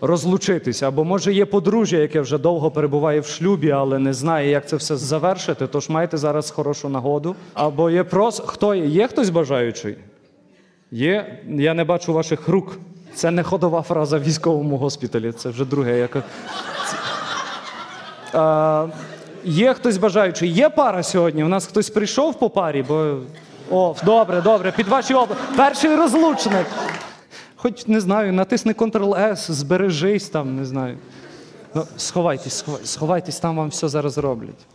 розлучитися. 0.00 0.88
Або 0.88 1.04
може 1.04 1.32
є 1.32 1.46
подружжя, 1.46 1.96
яке 1.96 2.20
вже 2.20 2.38
довго 2.38 2.70
перебуває 2.70 3.20
в 3.20 3.26
шлюбі, 3.26 3.70
але 3.70 3.98
не 3.98 4.12
знає, 4.12 4.50
як 4.50 4.68
це 4.68 4.76
все 4.76 4.96
завершити. 4.96 5.66
Тож 5.66 5.88
маєте 5.88 6.16
зараз 6.16 6.50
хорошу 6.50 6.88
нагоду. 6.88 7.36
Або 7.54 7.90
є 7.90 8.04
прос. 8.04 8.42
Хто 8.46 8.74
є? 8.74 8.86
Є 8.86 9.08
хтось 9.08 9.30
бажаючий? 9.30 9.96
Є. 10.90 11.40
Я 11.48 11.74
не 11.74 11.84
бачу 11.84 12.12
ваших 12.12 12.48
рук. 12.48 12.78
Це 13.14 13.30
не 13.30 13.42
ходова 13.42 13.82
фраза 13.82 14.18
в 14.18 14.22
військовому 14.22 14.76
госпіталі. 14.76 15.32
Це 15.32 15.48
вже 15.48 15.64
друге. 15.64 15.98
Яке... 15.98 16.22
А, 18.32 18.86
є 19.44 19.74
хтось 19.74 19.96
бажаючий? 19.96 20.52
Є 20.52 20.68
пара 20.68 21.02
сьогодні? 21.02 21.44
У 21.44 21.48
нас 21.48 21.66
хтось 21.66 21.90
прийшов 21.90 22.38
по 22.38 22.50
парі, 22.50 22.84
бо. 22.88 23.16
О, 23.70 23.94
добре, 24.04 24.40
добре, 24.40 24.72
під 24.72 24.88
ваші 24.88 25.14
обла. 25.14 25.36
Перший 25.56 25.96
розлучник. 25.96 26.66
Хоч 27.66 27.86
не 27.86 28.00
знаю, 28.00 28.32
натисни 28.32 28.72
Ctrl-S, 28.72 29.50
збережись 29.52 30.28
там, 30.28 30.56
не 30.56 30.64
знаю. 30.64 30.98
Ну, 31.74 31.84
сховайтесь, 31.96 32.52
сховай- 32.62 32.84
сховайтесь, 32.84 33.40
там 33.40 33.56
вам 33.56 33.68
все 33.68 33.88
зараз 33.88 34.18
роблять. 34.18 34.66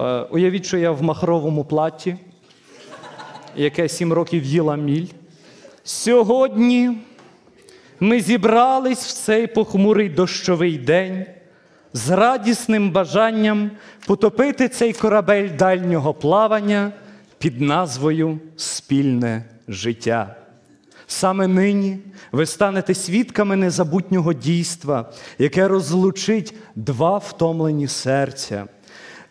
Е, 0.00 0.20
уявіть, 0.30 0.66
що 0.66 0.78
я 0.78 0.90
в 0.90 1.02
махровому 1.02 1.64
платті, 1.64 2.16
яке 3.56 3.88
сім 3.88 4.12
років 4.12 4.44
їла 4.44 4.76
міль. 4.76 5.06
Сьогодні 5.84 6.98
ми 8.00 8.20
зібрались 8.20 9.06
в 9.06 9.12
цей 9.12 9.46
похмурий 9.46 10.08
дощовий 10.08 10.78
день 10.78 11.26
з 11.92 12.10
радісним 12.10 12.90
бажанням 12.90 13.70
потопити 14.06 14.68
цей 14.68 14.92
корабель 14.92 15.48
дальнього 15.58 16.14
плавання 16.14 16.92
під 17.38 17.60
назвою 17.60 18.40
Спільне 18.56 19.44
життя. 19.68 20.37
Саме 21.10 21.46
нині 21.46 21.98
ви 22.32 22.46
станете 22.46 22.94
свідками 22.94 23.56
незабутнього 23.56 24.32
дійства, 24.32 25.10
яке 25.38 25.68
розлучить 25.68 26.54
два 26.76 27.18
втомлені 27.18 27.88
серця 27.88 28.64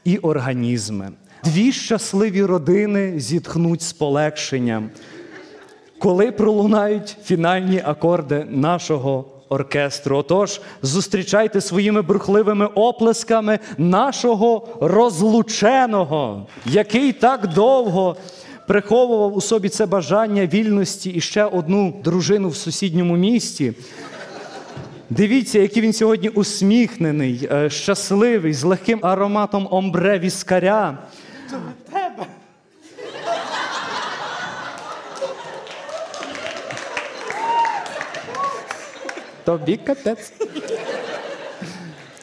і 0.04 0.18
організми. 0.18 1.10
Дві 1.44 1.72
щасливі 1.72 2.44
родини 2.44 3.20
зітхнуть 3.20 3.82
з 3.82 3.94
полегшенням, 3.94 4.90
коли 6.00 6.32
пролунають 6.32 7.18
фінальні 7.24 7.82
акорди 7.86 8.46
нашого 8.50 9.26
оркестру. 9.50 10.18
Отож, 10.18 10.62
зустрічайте 10.82 11.62
своїми 11.62 12.02
бурхливими 12.02 12.66
оплесками 12.66 13.60
нашого 13.78 14.68
розлученого, 14.82 16.48
який 16.66 17.14
так 17.14 17.48
довго 17.48 18.16
приховував 18.68 19.36
у 19.36 19.42
собі 19.42 19.70
це 19.70 19.86
бажання 19.86 20.46
вільності 20.46 21.10
і 21.10 21.22
ще 21.22 21.44
одну 21.44 22.02
дружину 22.04 22.50
в 22.50 22.56
сусідньому 22.56 23.18
місті. 23.18 23.74
Дивіться, 25.10 25.60
який 25.60 25.84
він 25.84 25.94
сьогодні 25.94 26.30
усміхнений, 26.30 27.50
е, 27.52 27.70
щасливий, 27.70 28.54
з 28.54 28.64
легким 28.64 29.00
ароматом 29.02 29.68
омбре 29.72 30.20
віскаря. 30.20 30.98
Тобі 39.44 39.78
капець. 39.78 40.34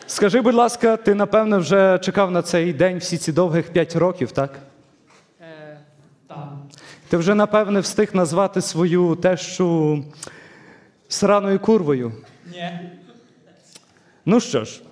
Скажи, 0.07 0.41
будь 0.41 0.55
ласка, 0.55 0.97
ти 0.97 1.15
напевно 1.15 1.59
вже 1.59 1.99
чекав 2.03 2.31
на 2.31 2.43
цей 2.43 2.73
день 2.73 2.99
всі 2.99 3.19
ці 3.19 3.33
довгих 3.33 3.73
п'ять 3.73 3.97
років, 3.97 4.33
так? 4.33 4.51
Ти 7.15 7.19
вже, 7.19 7.35
напевне, 7.35 7.81
встиг 7.81 8.11
назвати 8.13 8.61
свою 8.61 9.17
тещу 9.17 10.05
сраною 11.09 11.59
курвою. 11.61 12.13
Ні. 12.53 12.71
Ну 14.27 14.41
що 14.41 14.65
ж, 14.65 14.83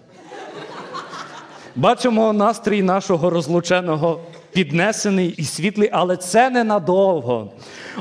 бачимо 1.77 2.33
настрій 2.33 2.83
нашого 2.83 3.31
розлученого 3.31 4.21
піднесений 4.53 5.29
і 5.29 5.45
світлий, 5.45 5.91
але 5.93 6.17
це 6.17 6.51
ненадовго. 6.51 7.53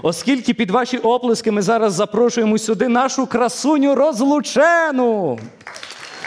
Оскільки 0.04 0.54
під 0.54 0.72
ваші 0.72 0.98
оплески 0.98 1.52
ми 1.52 1.62
зараз 1.62 1.94
запрошуємо 1.94 2.58
сюди 2.58 2.88
нашу 2.88 3.28
красуню 3.28 3.96
розлучену. 3.96 5.40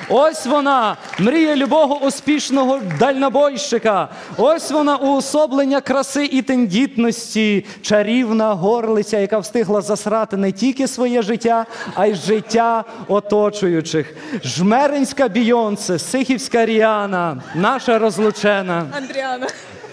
Ось 0.09 0.47
вона, 0.47 0.97
мрія 1.19 1.57
любого 1.57 1.99
успішного 1.99 2.81
дальнобойщика. 2.99 4.09
Ось 4.37 4.71
вона 4.71 4.97
уособлення 4.97 5.81
краси 5.81 6.25
і 6.25 6.43
тендітності, 6.43 7.67
чарівна 7.83 8.55
горлиця, 8.55 9.19
яка 9.19 9.39
встигла 9.39 9.81
засрати 9.81 10.37
не 10.37 10.53
тільки 10.53 10.89
своє 10.89 11.23
життя, 11.23 11.67
а 11.95 12.07
й 12.07 12.15
життя 12.15 12.85
оточуючих. 13.09 14.17
Жмеринська 14.45 15.29
Бійонце, 15.29 15.99
Сихівська 15.99 16.67
Ріана, 16.67 17.43
наша 17.55 17.99
розлучена. 17.99 18.87
Андріана. 18.97 19.47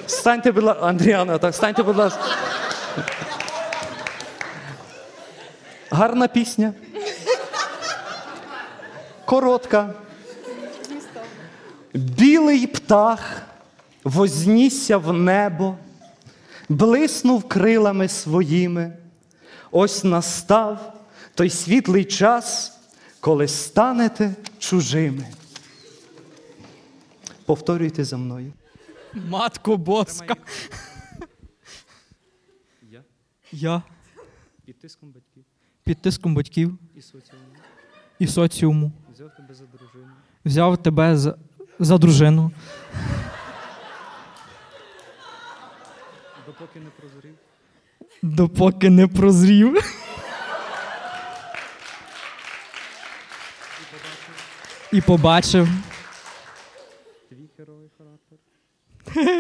Станьте, 0.07 0.51
будь 0.51 0.63
ласка, 0.63 0.85
Андріана, 0.85 1.37
так, 1.37 1.55
станьте, 1.55 1.83
будь 1.83 1.97
ласка. 1.97 2.21
Гарна 5.91 6.27
пісня. 6.27 6.73
Коротка. 9.31 9.93
Білий 11.93 12.67
птах 12.67 13.41
вознісся 14.03 14.97
в 14.97 15.13
небо, 15.13 15.77
блиснув 16.69 17.47
крилами 17.47 18.07
своїми. 18.07 18.97
Ось 19.71 20.03
настав 20.03 20.99
той 21.35 21.49
світлий 21.49 22.05
час, 22.05 22.79
коли 23.19 23.47
станете 23.47 24.35
чужими. 24.59 25.27
Повторюйте 27.45 28.05
за 28.05 28.17
мною. 28.17 28.53
Матко 29.13 29.77
боска. 29.77 30.35
Я 32.81 33.03
Я 33.51 33.83
під 34.65 34.79
тиском 34.79 35.11
батьків 35.11 35.43
під 35.83 36.01
тиском 36.01 36.35
батьків 36.35 36.77
і 36.95 37.01
соціуму 37.01 37.45
і 38.19 38.27
соціуму 38.27 38.91
взяв 39.21 39.35
тебе 39.35 39.53
за 39.53 39.65
дружину. 39.65 40.11
взяв 40.45 40.77
тебе 40.77 41.17
за, 41.17 41.37
за 41.79 41.97
дружину, 41.97 42.51
допоки 46.45 46.79
не 46.79 46.89
прозрів 46.89 47.35
допоки 48.21 48.89
не 48.89 49.07
прозрів. 49.07 49.77
І 54.91 55.01
побачив 55.01 55.67
твій 57.29 57.49
герой 57.57 57.89
характер, 57.97 58.37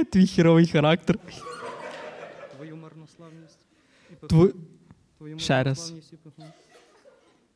твій 0.11 0.27
хіровий 0.27 0.67
характер. 0.67 1.19
твою 2.55 2.75
марнославність 2.75 3.59
і 4.11 4.13
пиху. 4.13 4.27
Тво... 4.27 4.49
твою 5.17 5.39
ще 5.39 5.63
раз. 5.63 5.93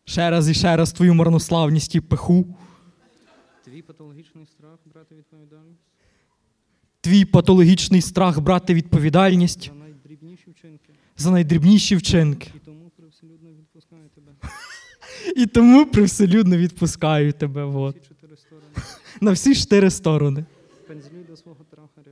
Ще 0.05 0.29
раз 0.29 0.49
і 0.49 0.53
ще 0.53 0.75
раз 0.77 0.93
твою 0.93 1.13
марнославність 1.13 1.95
і 1.95 2.01
пиху, 2.01 2.45
Твій 3.63 3.81
патологічний 3.81 4.45
страх 4.45 4.79
брати 4.93 5.15
відповідальність 5.15 5.79
твій 7.01 7.25
патологічний 7.25 8.01
страх 8.01 8.39
брати 8.39 8.73
відповідальність 8.73 9.71
за 9.71 9.71
найдрібніші 9.75 10.51
вчинки. 10.51 10.93
за 11.17 11.31
найдрібніші 11.31 11.95
вчинки. 11.95 12.51
І 12.55 12.59
тому 12.59 12.89
привселюдно 12.97 13.49
відпускаю 13.49 14.09
тебе. 14.15 14.31
І 15.35 15.45
тому 15.45 15.85
привселюдно 15.85 16.57
відпускаю 16.57 17.33
тебе 17.33 17.63
от, 17.63 17.95
Ці 17.95 18.07
чотири 18.07 18.37
сторони. 18.37 18.67
на 19.21 19.31
всі 19.31 19.55
чотири 19.55 19.91
сторони. 19.91 20.45
Пензлюй 20.87 21.23
до 21.23 21.37
свого 21.37 21.63
трахаря, 21.71 22.11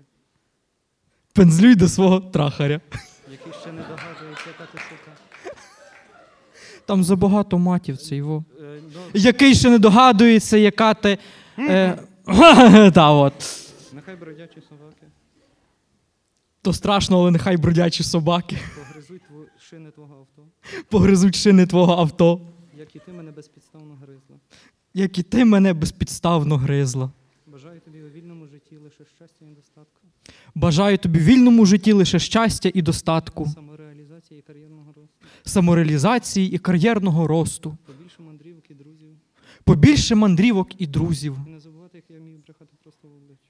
Пензлюй 1.33 1.75
до 1.75 1.89
свого 1.89 2.19
трахаря. 2.21 2.81
який 3.31 3.53
ще 3.61 3.71
не 3.71 3.81
сука. 3.81 4.01
Там 6.85 7.03
забагато 7.03 7.57
матів 7.57 7.97
це 7.97 8.15
його. 8.15 8.43
Е, 8.61 8.79
ну, 8.93 8.99
Який 9.13 9.55
ще 9.55 9.69
не 9.69 9.79
догадується, 9.79 10.57
яка 10.57 10.93
ти. 10.93 11.17
Е, 11.59 11.99
та 12.93 13.11
от. 13.11 13.33
нехай 13.93 14.15
бродячі 14.15 14.61
собаки 14.69 15.07
То 16.61 16.73
страшно, 16.73 17.19
але 17.19 17.31
нехай 17.31 17.57
бродячі 17.57 18.03
собаки 18.03 18.57
погризуть 18.75 19.21
шини 19.69 19.91
твого 19.91 20.15
авто, 20.15 20.43
погризуть 20.89 21.35
шини 21.35 21.65
твого 21.65 21.93
авто, 21.93 22.41
як 22.77 22.95
і 22.95 22.99
ти 22.99 23.11
мене 23.11 23.31
безпідставно 23.31 23.95
гризла. 23.95 24.35
як 24.93 25.17
і 25.17 25.23
ти 25.23 25.45
мене 25.45 25.73
безпідставно 25.73 26.57
гризла. 26.57 27.11
Бажаю 27.47 27.79
тобі 27.79 28.01
у 28.03 28.09
вільному 28.09 28.47
житті 28.47 28.77
лише 28.77 29.05
щастя 29.15 29.45
і 29.45 29.55
достатку, 29.55 30.01
Бажаю 30.55 30.97
тобі 30.97 31.19
вільному 31.19 31.65
житті 31.65 31.91
лише 31.91 32.19
щастя 32.19 32.71
і 32.73 32.81
достатку, 32.81 33.45
самореалізації 33.47 33.92
і 34.31 34.41
кар'єрного 34.41 34.93
росту, 34.93 35.25
самореалізації 35.43 36.51
і 36.51 36.57
кар'єрного 36.57 37.27
росту, 37.27 37.77
побільше 37.85 38.21
мандрівок 38.21 38.63
і 38.69 38.73
друзів. 38.73 39.17
побільше 39.63 40.15
мандрівок 40.15 40.81
і 40.81 40.87
друзів. 40.87 41.37
І 41.47 41.49
не 41.49 41.59
забувати, 41.59 41.97
як 41.97 42.09
я 42.09 42.19
міг 42.19 42.37
брехати 42.39 42.75
просто 42.83 43.07
в 43.07 43.11
обличчя. 43.11 43.49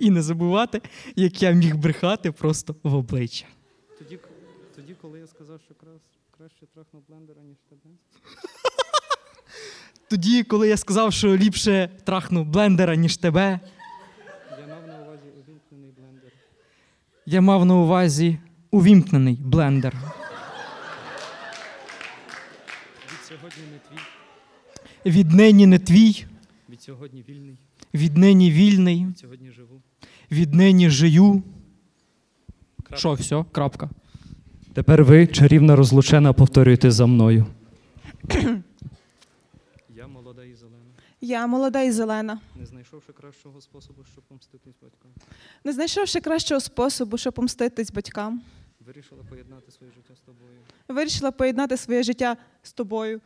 І 0.06 0.10
не 0.10 0.22
забувати, 0.22 0.80
як 1.16 1.42
я 1.42 1.50
міг 1.50 1.76
брехати 1.76 2.32
просто 2.32 2.74
в 2.82 2.94
обличчя. 2.94 3.46
Тоді, 3.98 4.18
тоді 4.76 4.94
коли 5.02 5.18
я 5.18 5.26
сказав, 5.26 5.60
що 5.64 5.74
крас, 5.74 6.00
краще 6.38 6.66
трахну 6.74 7.02
блендера, 7.08 7.42
ніж 7.42 7.56
тебе, 7.68 7.90
Тоді, 10.10 10.42
коли 10.42 10.68
я 10.68 10.76
сказав, 10.76 11.12
що 11.12 11.36
ліпше 11.36 11.90
трахну 12.04 12.44
блендера, 12.44 12.96
ніж 12.96 13.16
тебе, 13.16 13.60
я 14.60 14.66
мав 14.66 14.86
на 14.86 15.02
увазі 15.02 15.28
увімкнений 15.38 15.90
блендер. 15.98 16.32
я 17.26 17.40
мав 17.40 17.64
на 17.64 17.74
увазі 17.74 18.38
увімкнений 18.70 19.34
блендер. 19.44 19.94
Від 23.12 23.20
сьогодні 23.28 23.62
не 23.72 23.78
твій, 23.78 24.00
Віднині 25.12 25.66
не 25.66 25.78
твій, 25.78 26.24
від 26.70 26.82
сьогодні 26.82 27.24
вільний, 27.28 27.56
віднині 27.94 28.50
вільний, 28.50 29.06
від 29.06 29.18
сьогодні 29.18 29.50
живу. 29.50 29.80
віднині 30.30 30.90
жию. 30.90 31.42
Що, 32.94 33.12
все, 33.12 33.44
крапка. 33.52 33.90
Тепер 34.74 35.04
ви, 35.04 35.26
чарівна 35.26 35.76
розлучена, 35.76 36.32
повторюєте 36.32 36.90
за 36.90 37.06
мною. 37.06 37.46
Я 39.96 40.06
молода 40.06 40.44
і 40.44 40.54
зелена, 40.54 40.84
Я 41.20 41.46
молода 41.46 41.82
і 41.82 41.90
зелена. 41.92 42.40
не 42.60 42.66
знайшовши 42.66 43.12
кращого 43.12 43.60
способу, 43.60 44.04
щоб 44.12 44.24
помститись 44.24 44.74
батькам. 44.82 45.10
Не 45.64 45.72
знайшовши 45.72 46.20
кращого 46.20 46.60
способу, 46.60 47.18
щоб 47.18 47.32
помститись 47.32 47.92
батькам, 47.92 48.40
Вирішила 48.86 49.22
поєднати 49.28 49.70
своє 49.72 49.92
життя 49.92 50.14
з 50.16 50.20
тобою. 50.20 50.58
вирішила 50.88 51.30
поєднати 51.30 51.76
своє 51.76 52.02
життя 52.02 52.36
з 52.62 52.72
тобою. 52.72 53.20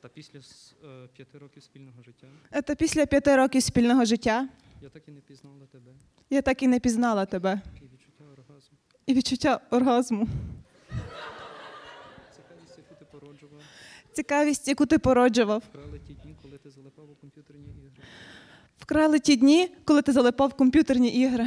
Та 0.00 0.08
після 0.08 0.38
с- 0.38 0.74
е, 0.84 1.08
п'яти 1.16 1.38
років 1.38 1.62
спільного 1.62 2.02
життя 2.02 2.26
Е, 2.52 2.62
Та 2.62 2.74
після 2.74 3.06
п'яти 3.06 3.36
років 3.36 3.62
спільного 3.62 4.04
життя 4.04 4.48
я 4.82 4.88
так 4.88 5.08
і 5.08 5.10
не 5.10 5.20
пізнала 5.20 5.66
тебе 5.72 5.92
я 6.30 6.42
так 6.42 6.62
і 6.62 6.68
не 6.68 6.80
пізнала 6.80 7.26
тебе. 7.26 7.60
і 7.80 7.84
відчуття 7.84 8.24
оргазму. 8.32 8.78
І 9.06 9.14
відчуття 9.14 9.60
оргазму. 9.70 10.28
Цікавість, 12.36 12.78
яку 12.78 12.94
ти 12.98 13.04
породжував, 13.04 13.60
Цікавість, 14.12 14.68
яку 14.68 14.86
ти 14.86 14.98
породжував. 14.98 15.62
вкрали 15.72 15.98
ті 16.06 16.14
дні, 16.14 16.36
коли 16.42 16.58
ти 16.58 16.70
залипав 16.70 17.10
у 17.10 17.14
комп'ютерні 17.14 17.66
ігри. 17.68 18.04
Вкрали 18.78 19.18
ті 19.20 19.36
дні, 19.36 19.70
коли 19.84 20.02
ти 20.02 20.12
залипав 20.12 20.48
в 20.48 20.54
комп'ютерні 20.54 21.08
ігри. 21.08 21.46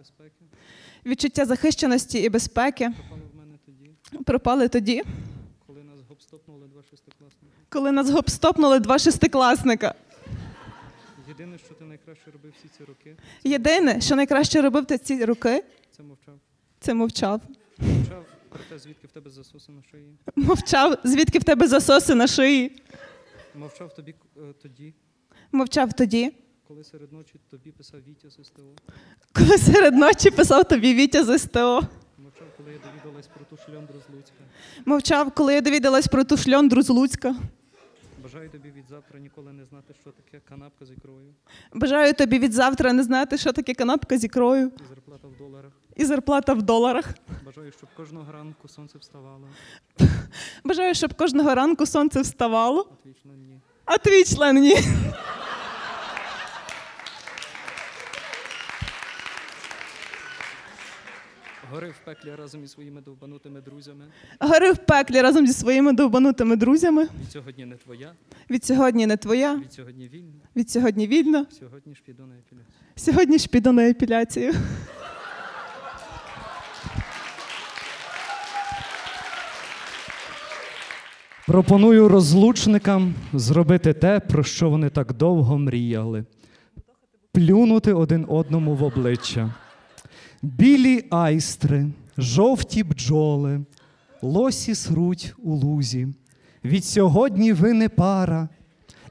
Відчуття 0.00 0.16
захищеності 0.16 0.28
і 0.28 0.38
безпеки 0.38 0.44
Відчуття 1.06 1.44
захищеності 1.46 2.18
і 2.18 2.28
безпеки 2.28 2.92
пропало 2.96 3.22
в 3.32 3.36
мене 3.36 3.58
тоді, 3.66 4.24
пропали 4.24 4.68
тоді, 4.68 5.02
коли 5.66 5.82
нас 5.82 6.00
гопстопнули 6.08 6.68
два 6.68 6.82
шестикласники. 6.82 7.54
коли 7.68 7.92
нас 7.92 8.10
гопстопнули 8.10 8.78
два 8.78 8.98
шестикласника. 8.98 9.94
Єдине, 11.28 11.58
що 11.58 11.74
ти 11.74 11.84
найкраще 11.84 12.30
робив 12.30 12.52
всі 12.58 12.68
ці 12.78 12.84
роки, 12.84 13.16
Єдине, 13.44 14.00
що 14.00 14.16
найкраще 14.16 14.62
робив 14.62 14.86
ти 14.86 14.98
ці 14.98 15.24
роки, 15.24 15.64
це 15.96 16.02
мовчав. 16.02 16.34
це 16.80 16.94
мовчав. 16.94 17.40
Мовчав 17.78 18.24
про 18.48 18.58
те, 18.68 18.78
звідки 18.78 19.06
в 19.06 19.10
тебе 19.10 19.30
засоси 19.30 19.72
на 19.72 19.82
шиї. 19.82 20.16
Мовчав, 20.36 20.98
звідки 21.04 21.38
в 21.38 21.44
тебе 21.44 21.66
засоси 21.66 22.14
на 22.14 22.26
шиї. 22.26 22.82
Мовчав 23.54 23.94
тобі 23.94 24.14
е, 24.36 24.40
тоді, 24.62 24.94
Мовчав 25.52 25.92
тоді, 25.92 26.32
коли 26.70 26.84
серед 26.84 27.12
ночі 27.12 27.34
тобі 27.50 27.70
писав 27.70 28.00
Вітя 28.08 28.30
з 28.30 28.44
СТО. 28.46 28.62
коли 29.34 29.58
серед 29.58 29.94
ночі 29.94 30.30
писав 30.30 30.64
тобі 30.68 30.94
Вітя 30.94 31.24
з 31.24 31.38
СТО. 31.38 31.82
Мовчав, 32.18 32.46
коли 32.56 32.72
я 32.72 32.78
довідалась 32.78 33.26
про 33.26 33.44
ту 33.44 33.56
шльондру 33.56 33.94
з 34.00 34.14
Луцька. 34.14 34.34
Мовчав, 34.84 35.30
коли 35.34 35.54
я 35.54 35.60
довідалась 35.60 36.06
про 36.06 36.24
ту 36.24 36.36
шльондру 36.36 36.82
з 36.82 36.88
Луцька. 36.88 37.34
Бажаю 38.22 38.48
тобі 38.50 38.70
від 38.70 38.84
завтра 38.90 39.18
ніколи 39.20 39.52
не 39.52 39.64
знати, 39.64 39.94
що 40.00 40.10
таке 40.10 40.40
канапка 40.48 40.84
з 40.84 40.90
ікрою 40.90 41.34
Бажаю 41.74 42.14
тобі 42.14 42.38
від 42.38 42.52
завтра 42.52 42.92
не 42.92 43.02
знати, 43.02 43.38
що 43.38 43.52
таке 43.52 43.74
канапка 43.74 44.18
з 44.18 44.24
ікрою 44.24 44.72
і 44.80 44.84
зарплата 44.88 45.28
в 45.28 45.36
доларах. 45.38 45.72
і 45.96 46.04
зарплата 46.04 46.52
в 46.52 46.62
доларах. 46.62 47.14
Бажаю, 47.44 47.72
щоб 47.72 47.88
кожного 47.96 48.32
ранку 48.32 48.68
сонце 48.68 48.98
вставало, 48.98 49.48
Бажаю, 50.64 50.94
щоб 50.94 51.14
кожного 51.14 51.54
ранку 51.54 51.86
сонце 51.86 52.20
вставало, 52.20 52.88
а 52.90 53.02
твій 53.02 53.14
член 53.22 53.40
ні. 53.48 53.60
а 53.84 53.98
твій 53.98 54.24
член 54.24 54.56
ні. 54.60 54.76
Гори 61.72 61.90
в 61.90 62.04
пеклі 62.04 62.34
разом 62.34 62.64
із 62.64 62.70
своїми 62.70 63.00
довбанутими 63.00 63.60
друзями. 63.60 64.04
Гори 64.40 64.72
в 64.72 64.78
пеклі 64.78 65.20
разом 65.20 65.46
зі 65.46 65.52
своїми 65.52 65.92
довбанутими 65.92 66.56
друзями. 66.56 67.02
Від 67.20 67.30
сьогодні 67.32 67.66
не 67.66 67.76
твоя, 67.76 68.12
Від 68.50 68.64
сьогодні 68.64 69.06
не 69.06 69.16
твоя, 69.16 69.54
від 69.54 69.72
сьогодні 69.72 70.08
вільна, 70.08 70.40
від 70.56 70.70
сьогодні 70.70 71.06
вільно. 71.06 71.46
сьогодні 71.60 71.94
ж 71.94 72.02
піду 72.06 72.22
на 72.26 72.34
епіляцію. 72.34 72.66
Сьогодні 72.96 73.38
ж 73.38 73.48
піду 73.48 73.72
на 73.72 73.88
епіляцію. 73.88 74.54
Пропоную 81.46 82.08
розлучникам 82.08 83.14
зробити 83.32 83.92
те, 83.92 84.20
про 84.20 84.42
що 84.44 84.70
вони 84.70 84.90
так 84.90 85.12
довго 85.12 85.58
мріяли. 85.58 86.24
Плюнути 87.32 87.92
один 87.92 88.26
одному 88.28 88.74
в 88.74 88.82
обличчя. 88.82 89.54
Білі 90.42 91.04
айстри, 91.10 91.86
жовті 92.18 92.84
бджоли, 92.84 93.60
лосі 94.22 94.74
сруть 94.74 95.34
у 95.38 95.54
лузі. 95.54 96.08
Від 96.64 96.84
сьогодні 96.84 97.52
ви 97.52 97.72
не 97.72 97.88
пара 97.88 98.48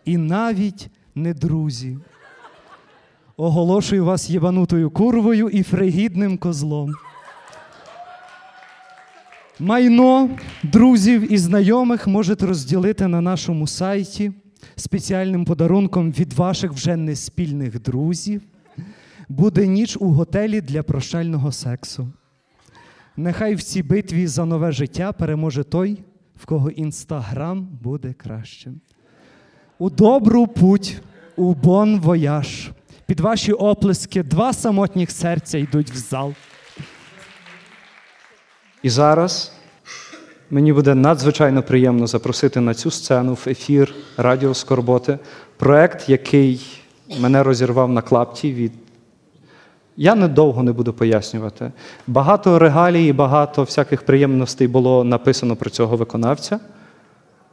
і 0.05 0.17
навіть 0.17 0.89
не 1.15 1.33
друзі. 1.33 1.97
Оголошую 3.37 4.05
вас 4.05 4.29
єбанутою 4.29 4.89
курвою 4.89 5.49
і 5.49 5.63
фригідним 5.63 6.37
козлом. 6.37 6.93
Майно 9.59 10.29
друзів 10.63 11.33
і 11.33 11.37
знайомих 11.37 12.07
можете 12.07 12.45
розділити 12.45 13.07
на 13.07 13.21
нашому 13.21 13.67
сайті 13.67 14.31
спеціальним 14.75 15.45
подарунком 15.45 16.11
від 16.11 16.33
ваших 16.33 16.73
вже 16.73 16.95
неспільних 16.95 17.81
друзів. 17.81 18.41
Буде 19.29 19.67
ніч 19.67 19.97
у 19.99 20.11
готелі 20.11 20.61
для 20.61 20.83
прощального 20.83 21.51
сексу. 21.51 22.07
Нехай 23.17 23.55
в 23.55 23.63
цій 23.63 23.83
битві 23.83 24.27
за 24.27 24.45
нове 24.45 24.71
життя 24.71 25.11
переможе 25.11 25.63
той, 25.63 25.97
в 26.35 26.45
кого 26.45 26.69
інстаграм 26.69 27.67
буде 27.81 28.13
кращим. 28.13 28.81
У 29.79 29.89
добру 29.89 30.47
путь, 30.47 31.01
у 31.35 31.53
бон 31.53 31.99
вояж. 31.99 32.71
Під 33.05 33.19
ваші 33.19 33.53
оплески 33.53 34.23
два 34.23 34.53
самотніх 34.53 35.11
серця 35.11 35.57
йдуть 35.57 35.91
в 35.91 35.97
зал. 35.97 36.33
І 38.83 38.89
зараз 38.89 39.53
мені 40.49 40.73
буде 40.73 40.95
надзвичайно 40.95 41.63
приємно 41.63 42.07
запросити 42.07 42.59
на 42.59 42.73
цю 42.73 42.91
сцену 42.91 43.33
в 43.33 43.43
ефір 43.47 43.95
Радіо 44.17 44.53
Скорботи 44.53 45.19
проект, 45.57 46.09
який 46.09 46.81
мене 47.19 47.43
розірвав 47.43 47.91
на 47.91 48.01
клапті 48.01 48.53
від. 48.53 48.71
Я 50.01 50.15
недовго 50.15 50.63
не 50.63 50.71
буду 50.71 50.93
пояснювати. 50.93 51.71
Багато 52.07 52.59
регалій 52.59 53.07
і 53.07 53.13
багато 53.13 53.63
всяких 53.63 54.01
приємностей 54.01 54.67
було 54.67 55.03
написано 55.03 55.55
про 55.55 55.69
цього 55.69 55.97
виконавця, 55.97 56.59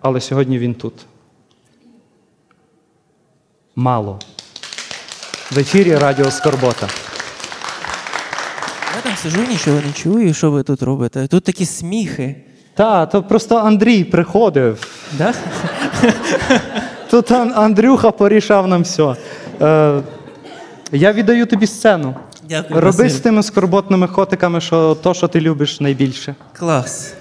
але 0.01 0.21
сьогодні 0.21 0.59
він 0.59 0.75
тут. 0.75 0.93
Мало. 3.77 4.19
В 5.51 5.59
ефірі 5.59 5.97
Радіо 5.97 6.31
Скорбота. 6.31 6.89
Я 8.97 9.03
там 9.03 9.13
сижу, 9.17 9.41
нічого 9.51 9.81
не 9.87 9.93
чую, 9.93 10.35
що 10.35 10.51
ви 10.51 10.63
тут 10.63 10.83
робите. 10.83 11.27
Тут 11.27 11.45
такі 11.45 11.67
сміхи. 11.67 12.37
Та, 12.75 13.07
то 13.07 13.23
просто 13.23 13.57
Андрій 13.57 14.05
приходив. 14.05 14.87
Да? 15.19 15.35
Тут 17.11 17.31
Андрюха 17.33 18.11
порішав 18.11 18.69
нам 18.69 18.83
все. 18.83 19.17
Е, 19.61 20.03
я 20.93 21.13
віддаю 21.13 21.47
тобі 21.47 21.67
сцену. 21.67 22.15
Дякую. 22.49 22.81
Роби 22.81 23.03
Василь. 23.03 23.09
з 23.09 23.21
тими 23.21 23.43
скорботними 23.43 24.09
котиками, 24.09 24.61
що 24.61 24.95
то, 24.95 25.15
що 25.15 25.29
ти 25.29 25.41
любиш 25.41 25.81
найбільше. 25.81 26.35
Клас. 26.53 27.15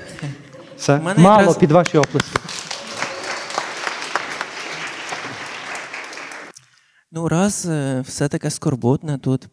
Все. 0.78 1.00
мене 1.00 1.20
Мало 1.24 1.40
якраз- 1.40 1.58
під 1.58 1.72
ваші 1.72 1.98
оплески. 1.98 2.40
Ну, 7.12 7.30
раз 7.30 7.66
е, 7.66 8.02
все 8.02 8.28
таке 8.28 8.50
скорботне 8.50 9.18
тут, 9.18 9.48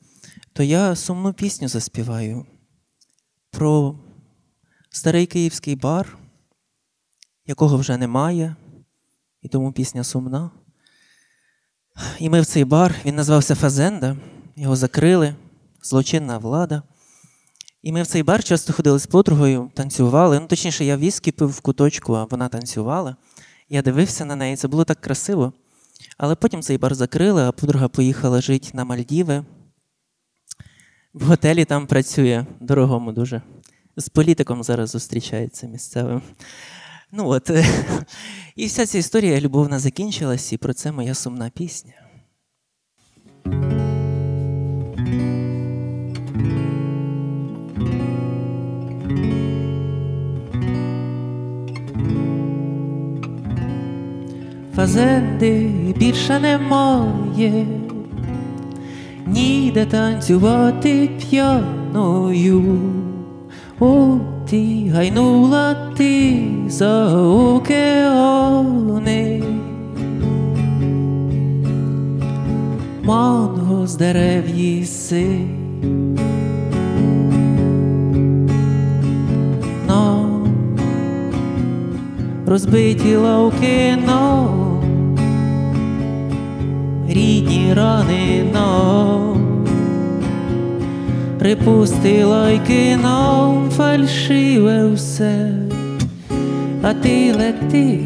то 0.53 0.63
я 0.63 0.97
сумну 0.97 1.33
пісню 1.33 1.69
заспіваю 1.69 2.47
про 3.51 3.95
старий 4.91 5.27
київський 5.27 5.77
бар, 5.77 6.19
якого 7.47 7.77
вже 7.77 7.97
немає, 7.97 8.57
і 9.43 9.49
тому 9.49 9.73
пісня 9.73 10.05
сумна. 10.05 10.51
І 12.19 12.31
ми 12.31 12.41
в 12.41 12.47
цей 12.47 12.65
бар, 12.65 12.95
він 13.05 13.15
називався 13.17 13.55
Фазенда, 13.55 14.17
його 14.57 14.77
закрили, 14.77 15.35
злочинна 15.83 16.39
влада. 16.39 16.83
І 17.83 17.93
ми 17.93 18.03
в 18.03 18.07
цей 18.07 18.23
бар 18.23 18.45
часто 18.45 18.73
ходили 18.73 18.99
з 18.99 19.07
подругою, 19.07 19.71
танцювали. 19.75 20.41
Ну, 20.41 20.47
точніше, 20.47 20.85
я 20.85 20.97
віскі 20.97 21.33
пив 21.33 21.49
в 21.49 21.61
куточку, 21.61 22.15
а 22.15 22.25
вона 22.25 22.49
танцювала. 22.49 23.17
Я 23.69 23.83
дивився 23.83 24.25
на 24.25 24.37
неї, 24.37 24.57
це 24.57 24.69
було 24.69 24.85
так 24.85 25.01
красиво. 25.01 25.53
Але 26.19 26.35
потім 26.35 26.63
цей 26.63 26.79
бар 26.79 26.95
закрили, 26.95 27.43
а 27.43 27.53
подруга 27.53 27.89
поїхала 27.89 28.41
жити 28.41 28.69
на 28.75 28.85
Мальдіви. 28.85 29.45
В 31.15 31.25
готелі 31.25 31.65
там 31.65 31.87
працює 31.87 32.47
дорогому 32.61 33.13
дуже. 33.13 33.43
З 33.97 34.09
політиком 34.09 34.63
зараз 34.63 34.91
зустрічається 34.91 35.67
місцевим. 35.67 36.23
Ну 37.13 37.29
от. 37.29 37.51
І 38.57 38.67
вся 38.67 38.87
ця 38.87 38.99
історія 38.99 39.41
любовна 39.41 39.79
закінчилась, 39.79 40.53
і 40.53 40.57
про 40.57 40.75
це 40.75 40.93
моя 40.93 41.15
сумна 41.15 41.51
пісня. 41.51 41.95
Фазенди 54.83 55.67
більше 55.97 56.41
немає, 56.41 57.67
ніде 59.27 59.87
танцювати 59.87 61.11
п'яною. 61.21 62.81
От 63.81 64.53
і 64.53 64.91
гайнула 64.95 65.75
ти 65.97 66.43
за 66.69 67.17
океани. 67.27 68.23
Манго 73.03 73.87
з 73.87 73.97
дерев 73.97 74.49
їси. 74.49 75.27
Розбиті 82.53 83.17
лавки 83.17 83.97
нам, 84.07 84.72
рідні 87.13 87.75
рани 87.75 88.43
припустила 91.43 92.51
й 92.51 92.59
кинув 92.67 93.71
фальшиве 93.71 94.91
все, 94.95 95.53
а 96.83 96.95
ти 96.95 97.33
лети 97.33 97.99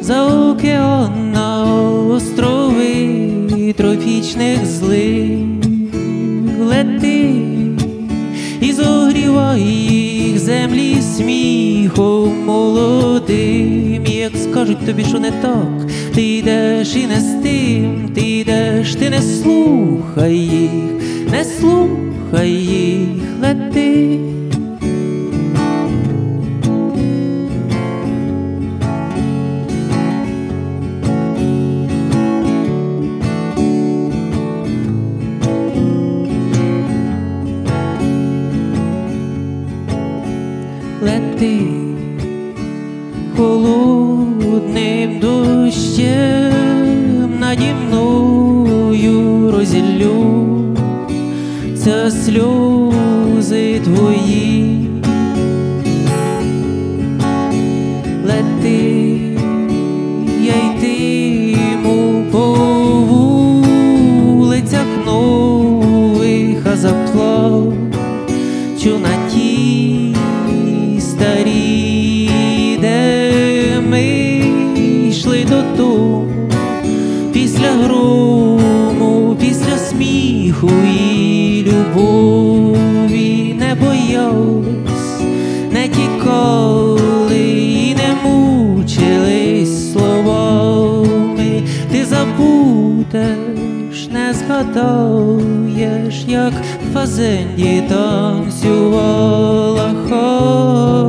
за 0.00 0.26
океан 0.50 1.32
на 1.32 1.64
острови 2.04 3.72
тропічних 3.76 4.66
злив, 4.66 5.48
лети 6.60 7.32
і 8.60 8.72
зогрівай 8.72 9.60
їх 9.60 10.38
землі 10.38 11.02
сміхом 11.02 12.44
молодим. 12.44 14.06
Як 14.06 14.32
скажуть 14.36 14.86
тобі, 14.86 15.04
що 15.04 15.18
не 15.18 15.30
так, 15.30 15.83
ти 16.14 16.22
йдеш 16.22 16.96
і 16.96 17.06
не 17.06 17.20
з 17.20 17.42
тим, 17.42 18.10
ти 18.14 18.20
йдеш, 18.20 18.94
ти 18.94 19.10
не 19.10 19.22
слухай 19.22 20.36
їх, 20.36 21.30
не 21.30 21.44
слухай 21.44 22.50
їх, 22.50 23.08
лети. 23.42 24.18
лети 41.02 41.60
холодним 43.36 45.20
дощем 45.74 47.38
наді 47.40 47.72
мною 47.86 49.50
розіллю 49.50 50.76
це 51.76 52.10
сльози 52.10 53.80
твої. 53.80 54.73
Забудеш, 93.14 94.08
не 94.08 94.34
згадуєш, 94.34 96.24
як 96.28 96.52
фазенді 96.92 97.82
танцювала 97.88 99.90
хор. 100.08 101.03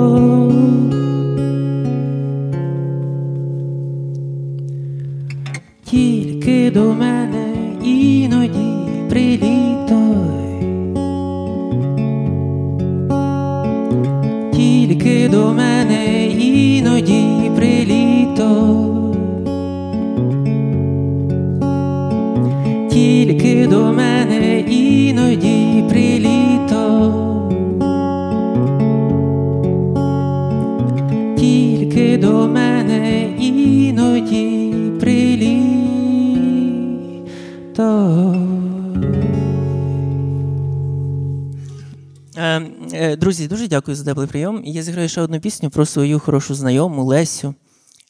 Друзі, 43.18 43.48
дуже 43.48 43.68
дякую 43.68 43.96
за 43.96 44.06
теплий 44.06 44.28
прийом. 44.28 44.62
Я 44.66 44.84
зіграю 44.84 45.10
ще 45.10 45.22
одну 45.22 45.40
пісню 45.40 45.70
про 45.70 45.86
свою 45.86 46.20
хорошу 46.20 46.56
знайому 46.56 47.04
Лесю, 47.04 47.56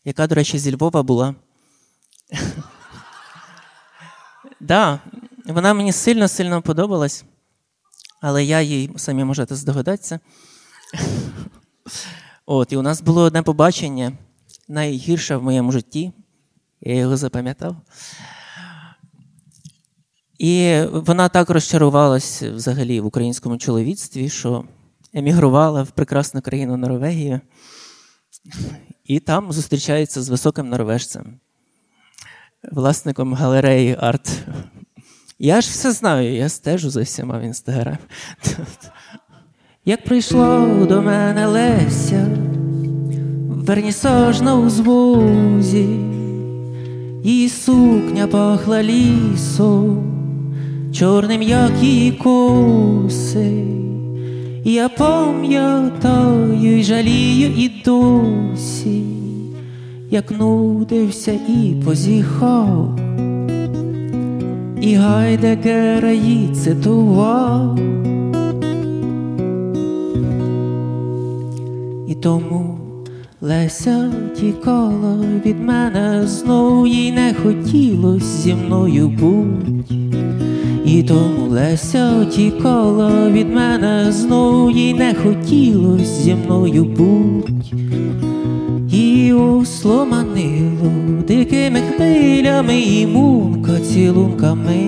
яка, 0.06 0.28
до 0.28 0.36
речі, 0.36 0.60
зі 0.60 0.76
Львова 0.76 1.04
була. 1.04 1.36
Да, 4.60 5.00
вона 5.46 5.74
мені 5.74 5.92
сильно-сильно 5.92 6.62
подобалась, 6.62 7.26
але 8.22 8.44
я 8.44 8.62
їй, 8.62 8.92
самі 8.96 9.24
можете 9.24 9.56
здогадатися. 9.56 10.20
От, 12.46 12.72
і 12.72 12.78
у 12.78 12.82
нас 12.82 13.02
було 13.02 13.22
одне 13.22 13.42
побачення, 13.42 14.12
найгірше 14.68 15.36
в 15.36 15.44
моєму 15.44 15.72
житті. 15.72 16.12
Я 16.82 16.96
його 16.96 17.18
запам'ятав. 17.18 17.76
І 20.38 20.82
вона 20.92 21.30
так 21.30 21.50
розчарувалась 21.50 22.42
взагалі 22.42 23.02
в 23.02 23.06
українському 23.06 23.58
чоловіцтві, 23.58 24.30
що 24.30 24.64
емігрувала 25.16 25.84
в 25.84 25.92
прекрасну 25.92 26.42
країну 26.42 26.78
Норвегію 26.78 27.42
і 29.06 29.20
там 29.20 29.52
зустрічається 29.52 30.22
з 30.22 30.30
високим 30.30 30.70
норвежцем, 30.70 31.40
власником 32.72 33.34
галереї 33.34 33.98
арт. 34.00 34.44
Я 35.40 35.62
ж 35.62 35.70
все 35.70 35.92
знаю, 35.92 36.34
я 36.34 36.50
стежу 36.50 36.90
за 36.90 37.02
всіма 37.02 37.40
в 37.40 37.42
інстаграм. 37.42 37.98
Як 39.86 40.04
прийшло 40.04 40.86
до 40.90 41.02
мене 41.02 41.48
Леся, 41.48 42.28
вернісаж 43.50 44.42
на 44.42 44.56
узвозі, 44.56 46.00
її 47.24 47.50
сукня 47.50 48.28
пахла 48.28 48.84
лісом, 48.84 50.12
чорним, 50.94 51.42
як 51.42 51.72
її 51.82 52.12
коси. 52.12 53.66
Я 54.68 54.90
пам'ятаю 54.90 56.80
й 56.80 56.84
жалію 56.84 57.52
і 57.58 57.72
досі, 57.86 59.04
як 60.10 60.32
нудився 60.32 61.32
і 61.32 61.76
позіхав, 61.86 63.00
і 64.82 64.96
Гайдегера 64.96 66.12
їй 66.12 66.50
цитував. 66.54 67.80
І 72.08 72.16
тому 72.16 72.78
Леся 73.42 74.12
тікала 74.40 75.18
від 75.46 75.60
мене 75.60 76.28
знов, 76.28 76.88
їй 76.88 77.12
не 77.12 77.34
хотілось 77.44 78.24
зі 78.24 78.54
мною 78.54 79.08
буть. 79.08 80.25
І 80.86 81.04
тому 81.04 81.48
Леся 81.50 82.26
тікала 82.26 83.30
від 83.30 83.56
мене 83.56 84.12
знов, 84.12 84.72
їй 84.72 84.94
не 84.94 85.14
хотілось 85.14 86.22
зі 86.22 86.36
мною 86.36 86.84
буть. 86.84 87.74
І 88.92 89.34
осло 89.34 90.06
манило 90.06 90.92
дикими 91.28 91.80
хвилями 91.80 92.82
і 92.82 93.08
мунка 93.08 93.80
цілунками, 93.80 94.88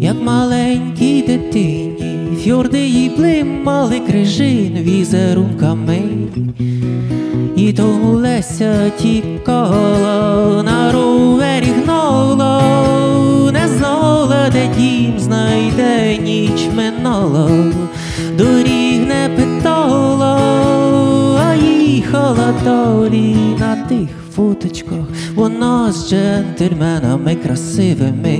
як 0.00 0.16
маленькій 0.22 1.22
дитині, 1.22 2.36
фьорди 2.44 2.86
їй 2.86 3.10
блимали 3.16 4.00
крижин 4.00 4.78
візерунками. 4.80 5.98
І 7.56 7.72
тому 7.72 8.12
Леся 8.12 8.90
тікала, 8.90 10.62
на 10.62 10.92
ровері 10.92 11.72
гнала, 11.82 12.62
не 13.52 13.68
знала, 13.68 13.99
де 14.52 14.68
дім 14.78 15.18
знайде, 15.18 16.18
ніч 16.18 16.68
минала, 16.76 17.50
доріг 18.38 19.00
не 19.08 19.30
питала, 19.36 20.36
а 21.48 21.54
їхала 21.54 22.54
далі 22.64 23.36
на 23.58 23.76
тих 23.76 24.08
фоточках, 24.34 25.08
вона 25.34 25.92
з 25.92 26.10
джентльменами 26.10 27.34
красивими, 27.34 28.38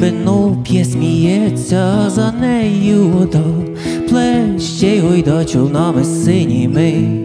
вино 0.00 0.56
п'є 0.64 0.84
сміється 0.84 2.10
за 2.10 2.32
нею 2.32 3.08
вода, 3.08 3.44
плеще 4.08 5.00
гойда 5.00 5.44
човнами 5.44 6.04
синіми 6.04 7.20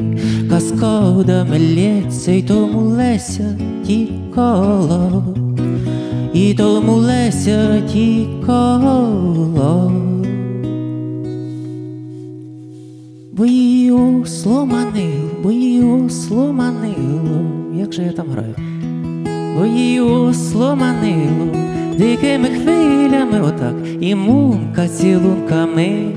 каскадами 0.49 1.59
лється, 1.59 2.31
й 2.31 2.41
тому 2.41 2.79
Леся 2.79 3.57
тікала, 3.87 5.23
і 6.35 6.53
тому 6.53 6.93
Леся 6.93 7.81
тікала, 7.93 9.91
бо 13.33 13.45
її 13.45 13.91
осло 13.91 14.65
манило, 14.65 15.29
бо 15.43 15.51
її 15.51 15.83
осло 15.83 16.53
манило, 16.53 17.41
як 17.75 17.93
же 17.93 18.03
я 18.03 18.11
там 18.11 18.25
граю, 18.31 18.55
бо 19.57 19.65
її 19.65 19.99
осло 19.99 20.75
манило, 20.75 21.47
дикими 21.97 22.47
хвилями, 22.47 23.41
отак, 23.41 23.75
і 23.99 24.15
мунка 24.15 24.87
цілунками, 24.87 26.11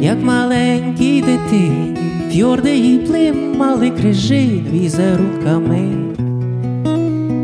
як 0.00 0.24
маленькій 0.24 1.22
дитині. 1.22 1.96
Фьорди 2.32 2.76
їй 2.76 2.98
плимали 2.98 3.90
крижин 3.90 4.66
візерунками, 4.72 6.11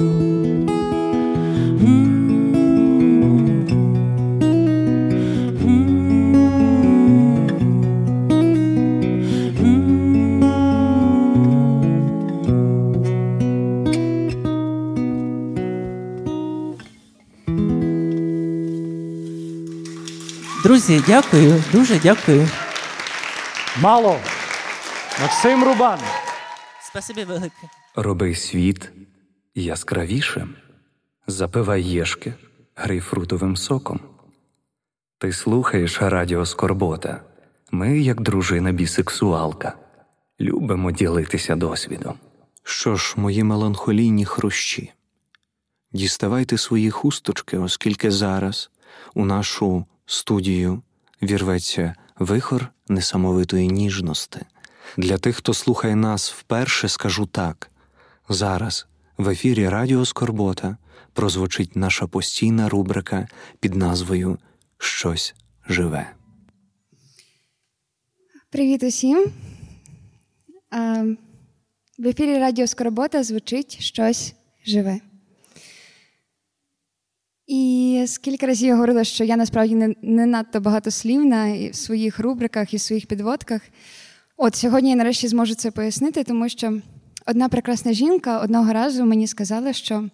Друзі, 20.76 21.03
дякую, 21.07 21.63
дуже 21.71 21.99
дякую. 21.99 22.49
Мало. 23.82 24.19
Максим 25.21 25.63
Рубан. 25.63 25.99
Спасибі 26.82 27.23
велике. 27.23 27.69
Роби 27.95 28.36
світ 28.36 28.91
яскравішим, 29.55 30.55
запивай 31.28 31.84
єшки 31.84 32.34
грейпфрутовим 32.76 33.57
соком. 33.57 33.99
Ти 35.17 35.34
слухаєш 35.34 36.01
радіо 36.01 36.45
Скорбота. 36.45 37.21
Ми, 37.71 37.99
як 37.99 38.21
дружина 38.21 38.71
бісексуалка, 38.71 39.73
любимо 40.39 40.91
ділитися 40.91 41.55
досвідом. 41.55 42.19
Що 42.63 42.95
ж, 42.95 43.13
мої 43.17 43.43
меланхолійні 43.43 44.26
хрущі, 44.26 44.93
діставайте 45.91 46.57
свої 46.57 46.91
хусточки, 46.91 47.57
оскільки 47.57 48.11
зараз 48.11 48.71
у 49.13 49.26
нашу 49.26 49.86
студію 50.05 50.81
вірветься 51.21 51.95
вихор 52.19 52.67
несамовитої 52.87 53.67
ніжності. 53.67 54.39
Для 54.97 55.17
тих, 55.17 55.35
хто 55.35 55.53
слухає 55.53 55.95
нас 55.95 56.31
вперше, 56.31 56.89
скажу 56.89 57.25
так: 57.25 57.71
зараз 58.29 58.87
в 59.17 59.29
ефірі 59.29 59.69
Радіо 59.69 60.05
Скорбота 60.05 60.77
прозвучить 61.13 61.75
наша 61.75 62.07
постійна 62.07 62.69
рубрика 62.69 63.27
під 63.59 63.75
назвою 63.75 64.37
Щось 64.77 65.35
живе. 65.69 66.11
Привіт 68.49 68.83
усім. 68.83 69.31
В 71.97 72.07
ефірі 72.07 72.37
Радіо 72.37 72.67
Скорбота 72.67 73.23
звучить 73.23 73.81
щось 73.81 74.35
живе. 74.65 74.99
І 77.47 78.03
скільки 78.07 78.45
разів 78.45 78.67
я 78.67 78.75
говорила, 78.75 79.03
що 79.03 79.23
я 79.23 79.37
насправді 79.37 79.75
не, 79.75 79.95
не 80.01 80.25
надто 80.25 80.61
багатослівна 80.61 81.47
і 81.47 81.69
в 81.69 81.75
своїх 81.75 82.19
рубриках 82.19 82.73
і 82.73 82.77
в 82.77 82.81
своїх 82.81 83.05
підводках. 83.05 83.61
От 84.37 84.55
сьогодні 84.55 84.89
я 84.89 84.95
нарешті 84.95 85.27
зможу 85.27 85.55
це 85.55 85.71
пояснити, 85.71 86.23
тому 86.23 86.49
що 86.49 86.81
одна 87.25 87.49
прекрасна 87.49 87.93
жінка 87.93 88.39
одного 88.39 88.73
разу 88.73 89.05
мені 89.05 89.27
сказала, 89.27 89.73
що 89.73 90.09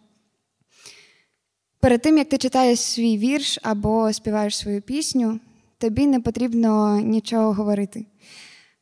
перед 1.79 2.01
тим, 2.01 2.17
як 2.17 2.29
ти 2.29 2.37
читаєш 2.37 2.79
свій 2.79 3.17
вірш 3.17 3.59
або 3.61 4.13
співаєш 4.13 4.57
свою 4.57 4.81
пісню, 4.81 5.39
тобі 5.77 6.07
не 6.07 6.19
потрібно 6.19 7.01
нічого 7.01 7.53
говорити. 7.53 8.05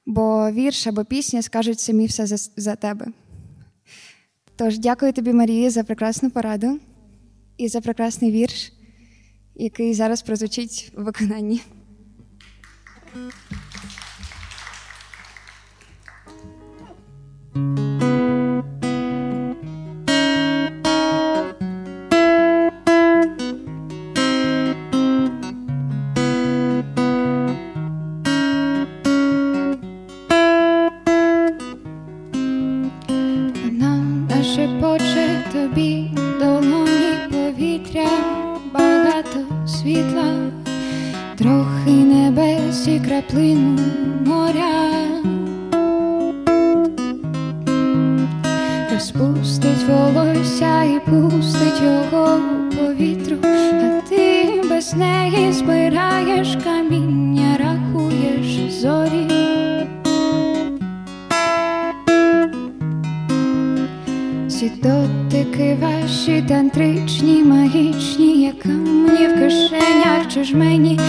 Бо 0.05 0.51
вірш 0.51 0.87
або 0.87 1.05
пісня 1.05 1.41
скажуть 1.41 1.79
самі 1.79 2.05
все 2.05 2.25
за, 2.25 2.37
за 2.57 2.75
тебе. 2.75 3.07
Тож 4.55 4.79
дякую 4.79 5.13
тобі, 5.13 5.33
Марія, 5.33 5.69
за 5.69 5.83
прекрасну 5.83 6.29
пораду 6.29 6.79
і 7.59 7.67
за 7.67 7.81
прекрасний 7.81 8.31
вірш, 8.31 8.73
який 9.55 9.93
зараз 9.93 10.21
прозвучить 10.21 10.91
в 10.95 11.03
виконанні. 11.03 11.61
Нам 17.55 17.88
тантричні, 66.49 67.43
магічні, 67.43 68.41
як 68.43 68.59
камні 68.59 69.27
в 69.27 69.39
кишенях, 69.39 70.27
чи 70.33 70.43
ж 70.43 70.57
мені 70.57 70.99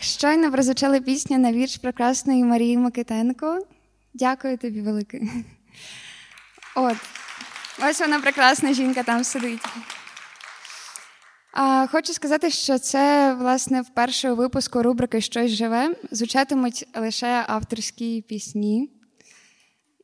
Щойно 0.00 0.52
прозвучала 0.52 1.00
пісня 1.00 1.38
на 1.38 1.52
вірш 1.52 1.76
прекрасної 1.76 2.44
Марії 2.44 2.78
Микитенко. 2.78 3.66
Дякую 4.14 4.58
тобі 4.58 4.80
велике. 4.80 5.20
От, 6.74 6.96
ось 7.88 8.00
вона 8.00 8.20
прекрасна 8.20 8.72
жінка 8.72 9.02
там 9.02 9.24
сидить. 9.24 9.60
А, 11.52 11.86
хочу 11.86 12.12
сказати, 12.12 12.50
що 12.50 12.78
це, 12.78 13.34
власне, 13.34 13.80
вперше 13.80 14.30
у 14.30 14.36
випуску 14.36 14.82
рубрики 14.82 15.20
Щось 15.20 15.50
живе 15.50 15.94
звучатимуть 16.10 16.88
лише 16.96 17.44
авторські 17.46 18.24
пісні. 18.28 18.90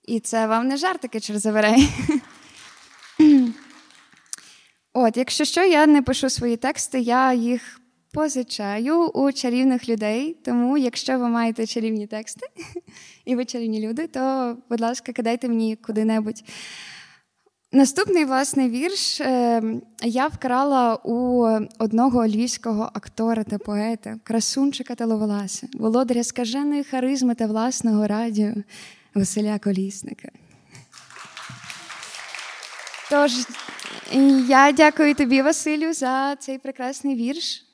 І 0.05 0.21
це 0.21 0.47
вам 0.47 0.69
не 0.69 0.77
жартики 0.77 1.21
через 1.21 1.43
заверей. 1.43 1.89
От, 4.93 5.17
якщо 5.17 5.45
що, 5.45 5.65
я 5.65 5.87
не 5.87 6.03
пишу 6.03 6.31
свої 6.31 6.57
тексти, 6.57 7.01
я 7.01 7.33
їх 7.33 7.81
позичаю 8.17 9.07
у 9.07 9.33
чарівних 9.33 9.89
людей. 9.89 10.37
Тому, 10.45 10.79
якщо 10.79 11.19
ви 11.19 11.29
маєте 11.29 11.67
чарівні 11.67 12.07
тексти 12.07 12.47
і 13.25 13.37
ви 13.37 13.45
чарівні 13.45 13.89
люди, 13.89 14.07
то, 14.07 14.57
будь 14.71 14.81
ласка, 14.81 15.13
кидайте 15.13 15.49
мені 15.49 15.77
куди-небудь 15.77 16.43
Наступний 17.73 18.25
власне 18.25 18.69
вірш 18.69 19.21
е, 19.21 19.63
я 20.03 20.27
вкрала 20.27 20.95
у 20.95 21.43
одного 21.79 22.27
львівського 22.27 22.91
актора 22.95 23.45
та 23.45 23.59
поета, 23.59 24.19
красунчика 24.25 24.95
та 24.95 25.07
ловеласа, 25.07 25.69
володаря 25.75 26.25
скаженої 26.25 26.85
харизми 26.85 27.35
та 27.35 27.47
власного 27.47 28.07
радіо 28.07 28.53
Василя 29.15 29.59
Колісника. 29.59 30.29
Тож 33.11 33.33
я 34.49 34.73
дякую 34.73 35.15
тобі, 35.15 35.43
Василю, 35.43 35.93
за 35.93 36.37
цей 36.37 36.59
прекрасний 36.59 37.15
вірш. 37.15 37.66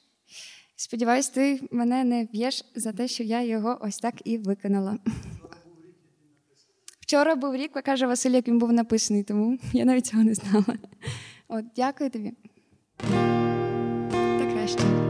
Сподіваюсь, 0.82 1.28
ти 1.28 1.60
мене 1.70 2.04
не 2.04 2.24
б'єш 2.32 2.64
за 2.74 2.92
те, 2.92 3.08
що 3.08 3.22
я 3.22 3.42
його 3.42 3.78
ось 3.80 3.98
так 3.98 4.14
і 4.24 4.38
виконала. 4.38 4.98
Вчора 7.00 7.34
був 7.34 7.54
рік, 7.54 7.72
каже 7.72 8.06
Василь, 8.06 8.30
як 8.30 8.48
він 8.48 8.58
був 8.58 8.72
написаний, 8.72 9.22
тому 9.22 9.58
я 9.72 9.84
навіть 9.84 10.06
цього 10.06 10.24
не 10.24 10.34
знала. 10.34 10.78
От, 11.48 11.64
дякую 11.76 12.10
тобі. 12.10 12.32
Та 14.10 14.52
краще. 14.52 15.01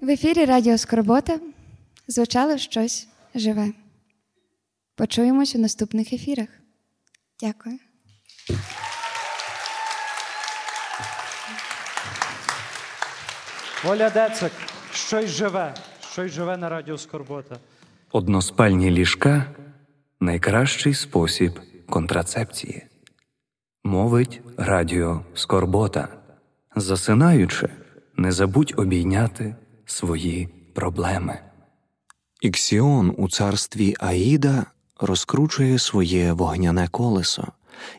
В 0.00 0.08
ефірі 0.08 0.44
Радіо 0.44 0.78
Скорбота 0.78 1.40
звучало 2.08 2.58
щось 2.58 3.08
живе. 3.34 3.72
Почуємось 4.94 5.54
у 5.54 5.58
наступних 5.58 6.12
ефірах. 6.12 6.48
Дякую. 7.40 7.78
Оля 13.88 14.10
Децик, 14.10 14.52
щось 14.92 15.30
живе, 15.30 15.74
щось 16.12 16.32
живе 16.32 16.56
на 16.56 16.68
радіо 16.68 16.98
Скорбота. 16.98 17.56
Односпальні 18.12 18.90
ліжка 18.90 19.46
найкращий 20.20 20.94
спосіб 20.94 21.60
контрацепції. 21.88 22.86
Мовить 23.84 24.40
радіо 24.56 25.24
Скорбота. 25.34 26.08
Засинаючи, 26.76 27.68
не 28.16 28.32
забудь 28.32 28.74
обійняти 28.76 29.54
свої 29.90 30.48
проблеми. 30.74 31.38
Іксіон 32.40 33.14
у 33.16 33.28
царстві 33.28 33.94
Аїда 33.98 34.66
розкручує 35.00 35.78
своє 35.78 36.32
вогняне 36.32 36.88
колесо 36.88 37.52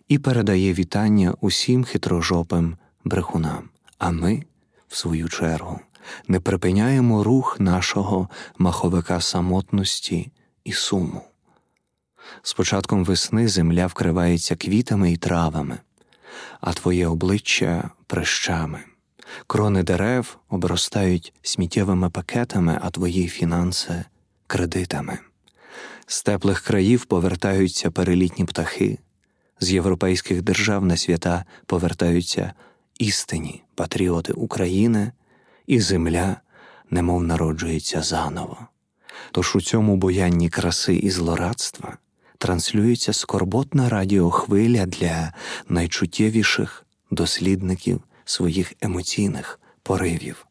і 0.07 0.19
передає 0.19 0.73
вітання 0.73 1.35
усім 1.41 1.83
хитрожопим 1.83 2.77
брехунам. 3.03 3.69
А 3.97 4.11
ми, 4.11 4.43
в 4.87 4.97
свою 4.97 5.29
чергу, 5.29 5.79
не 6.27 6.39
припиняємо 6.39 7.23
рух 7.23 7.59
нашого 7.59 8.29
маховика 8.57 9.21
самотності 9.21 10.31
і 10.63 10.71
суму. 10.71 11.21
З 12.41 12.53
початком 12.53 13.05
весни 13.05 13.47
земля 13.47 13.87
вкривається 13.87 14.55
квітами 14.55 15.11
і 15.11 15.17
травами, 15.17 15.77
а 16.61 16.73
твоє 16.73 17.07
обличчя 17.07 17.89
прищами. 18.07 18.79
Крони 19.47 19.83
дерев 19.83 20.37
обростають 20.49 21.33
сміттєвими 21.41 22.09
пакетами, 22.09 22.79
а 22.81 22.89
твої 22.89 23.27
фінанси 23.27 24.05
кредитами. 24.47 25.17
З 26.07 26.23
теплих 26.23 26.61
країв 26.61 27.05
повертаються 27.05 27.91
перелітні 27.91 28.45
птахи, 28.45 28.99
з 29.59 29.71
європейських 29.71 30.41
держав 30.41 30.85
на 30.85 30.97
свята 30.97 31.45
повертаються 31.65 32.53
істинні 32.97 33.63
патріоти 33.75 34.33
України, 34.33 35.11
і 35.67 35.79
земля 35.79 36.37
немов 36.89 37.23
народжується 37.23 38.01
заново. 38.01 38.57
Тож 39.31 39.55
у 39.55 39.61
цьому 39.61 39.95
боянні 39.95 40.49
краси 40.49 40.95
і 40.95 41.09
злорадства 41.09 41.97
транслюється 42.37 43.13
скорботна 43.13 43.89
радіохвиля 43.89 44.85
для 44.85 45.33
найчуттєвіших 45.69 46.85
дослідників 47.11 48.01
своїх 48.25 48.73
емоційних 48.81 49.59
поривів. 49.83 50.45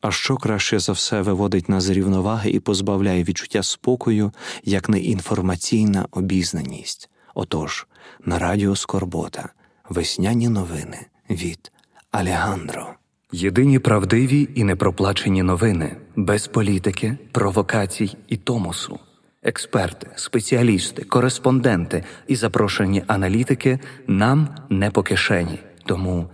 А 0.00 0.10
що 0.10 0.36
краще 0.36 0.78
за 0.78 0.92
все 0.92 1.22
виводить 1.22 1.68
нас 1.68 1.84
з 1.84 1.90
рівноваги 1.90 2.50
і 2.50 2.60
позбавляє 2.60 3.24
відчуття 3.24 3.62
спокою, 3.62 4.32
як 4.64 4.88
не 4.88 4.98
інформаційна 4.98 6.06
обізнаність? 6.10 7.10
Отож, 7.34 7.86
на 8.24 8.38
радіо 8.38 8.76
Скорбота, 8.76 9.48
весняні 9.88 10.48
новини 10.48 11.06
від 11.30 11.72
Алегандро. 12.10 12.94
Єдині 13.32 13.78
правдиві 13.78 14.48
і 14.54 14.64
непроплачені 14.64 15.42
новини, 15.42 15.96
без 16.16 16.46
політики, 16.46 17.18
провокацій 17.32 18.16
і 18.28 18.36
томосу. 18.36 18.98
Експерти, 19.42 20.10
спеціалісти, 20.16 21.02
кореспонденти 21.02 22.04
і 22.26 22.36
запрошені 22.36 23.04
аналітики 23.06 23.78
нам 24.06 24.48
не 24.70 24.90
по 24.90 25.02
кишені. 25.02 25.58
Тому 25.86 26.30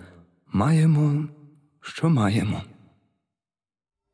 маємо, 0.54 1.28
що 1.80 2.08
маємо. 2.08 2.62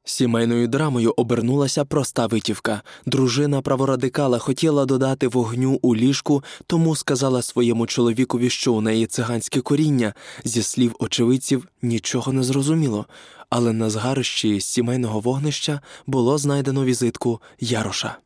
Сімейною 0.05 0.69
драмою 0.69 1.15
обернулася 1.17 1.85
проста 1.85 2.27
витівка. 2.27 2.83
Дружина 3.07 3.63
праворадикала 3.63 4.39
хотіла 4.39 4.85
додати 4.85 5.29
вогню 5.29 5.79
у 5.83 5.97
ліжку, 5.97 6.45
тому 6.67 6.97
сказала 6.97 7.43
своєму 7.43 7.87
чоловікові, 7.87 8.51
що 8.51 8.73
у 8.73 8.81
неї 8.81 9.07
циганське 9.07 9.61
коріння. 9.61 10.15
Зі 10.45 10.63
слів 10.63 10.97
очевидців 10.99 11.69
нічого 11.83 12.33
не 12.33 12.43
зрозуміло, 12.43 13.07
але 13.51 13.73
на 13.73 13.91
згарищі 13.91 14.61
сімейного 14.61 15.21
вогнища 15.21 15.81
було 16.07 16.39
знайдено 16.39 16.85
візитку 16.85 17.41
Яроша. 17.61 18.17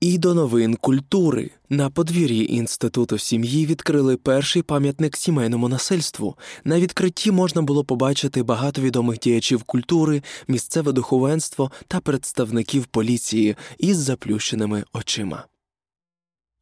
І 0.00 0.18
до 0.18 0.34
новин 0.34 0.76
культури 0.76 1.50
на 1.70 1.90
подвір'ї 1.90 2.54
інституту 2.54 3.18
сім'ї 3.18 3.66
відкрили 3.66 4.16
перший 4.16 4.62
пам'ятник 4.62 5.16
сімейному 5.16 5.68
насильству. 5.68 6.36
На 6.64 6.80
відкритті 6.80 7.30
можна 7.30 7.62
було 7.62 7.84
побачити 7.84 8.42
багато 8.42 8.82
відомих 8.82 9.18
діячів 9.18 9.62
культури, 9.62 10.22
місцеве 10.48 10.92
духовенство 10.92 11.70
та 11.88 12.00
представників 12.00 12.86
поліції 12.86 13.56
із 13.78 13.96
заплющеними 13.96 14.84
очима. 14.92 15.44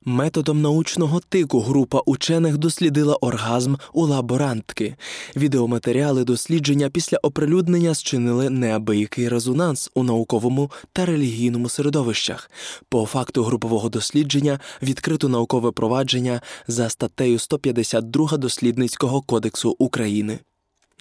Методом 0.09 0.63
научного 0.63 1.21
тику 1.29 1.61
група 1.61 2.01
учених 2.07 2.59
дослідила 2.59 3.15
оргазм 3.15 3.75
у 3.93 4.07
лаборантки. 4.07 4.97
Відеоматеріали 5.37 6.25
дослідження 6.25 6.91
після 6.91 7.19
оприлюднення 7.19 7.95
зчинили 7.95 8.51
неабиякий 8.51 9.29
резонанс 9.29 9.91
у 9.95 10.03
науковому 10.03 10.71
та 10.93 11.07
релігійному 11.07 11.69
середовищах. 11.69 12.51
По 12.89 13.07
факту 13.07 13.45
групового 13.45 13.89
дослідження 13.89 14.61
відкрито 14.83 15.29
наукове 15.29 15.71
провадження 15.71 16.41
за 16.69 16.89
статтею 16.89 17.39
152 17.39 18.37
Дослідницького 18.37 19.21
кодексу 19.21 19.77
України. 19.79 20.39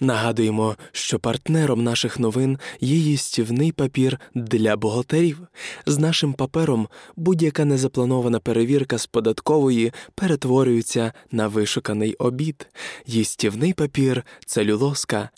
Нагадуємо, 0.00 0.76
що 0.92 1.18
партнером 1.18 1.84
наших 1.84 2.18
новин 2.18 2.58
є 2.80 2.96
їстівний 2.96 3.72
папір 3.72 4.20
для 4.34 4.76
бухгалтерів. 4.76 5.38
З 5.86 5.98
нашим 5.98 6.32
папером 6.32 6.88
будь-яка 7.16 7.64
незапланована 7.64 8.40
перевірка 8.40 8.98
з 8.98 9.06
податкової 9.06 9.92
перетворюється 10.14 11.12
на 11.32 11.48
вишуканий 11.48 12.14
обід. 12.14 12.66
Їстівний 13.06 13.72
папір, 13.72 14.24
целюлоска. 14.46 15.30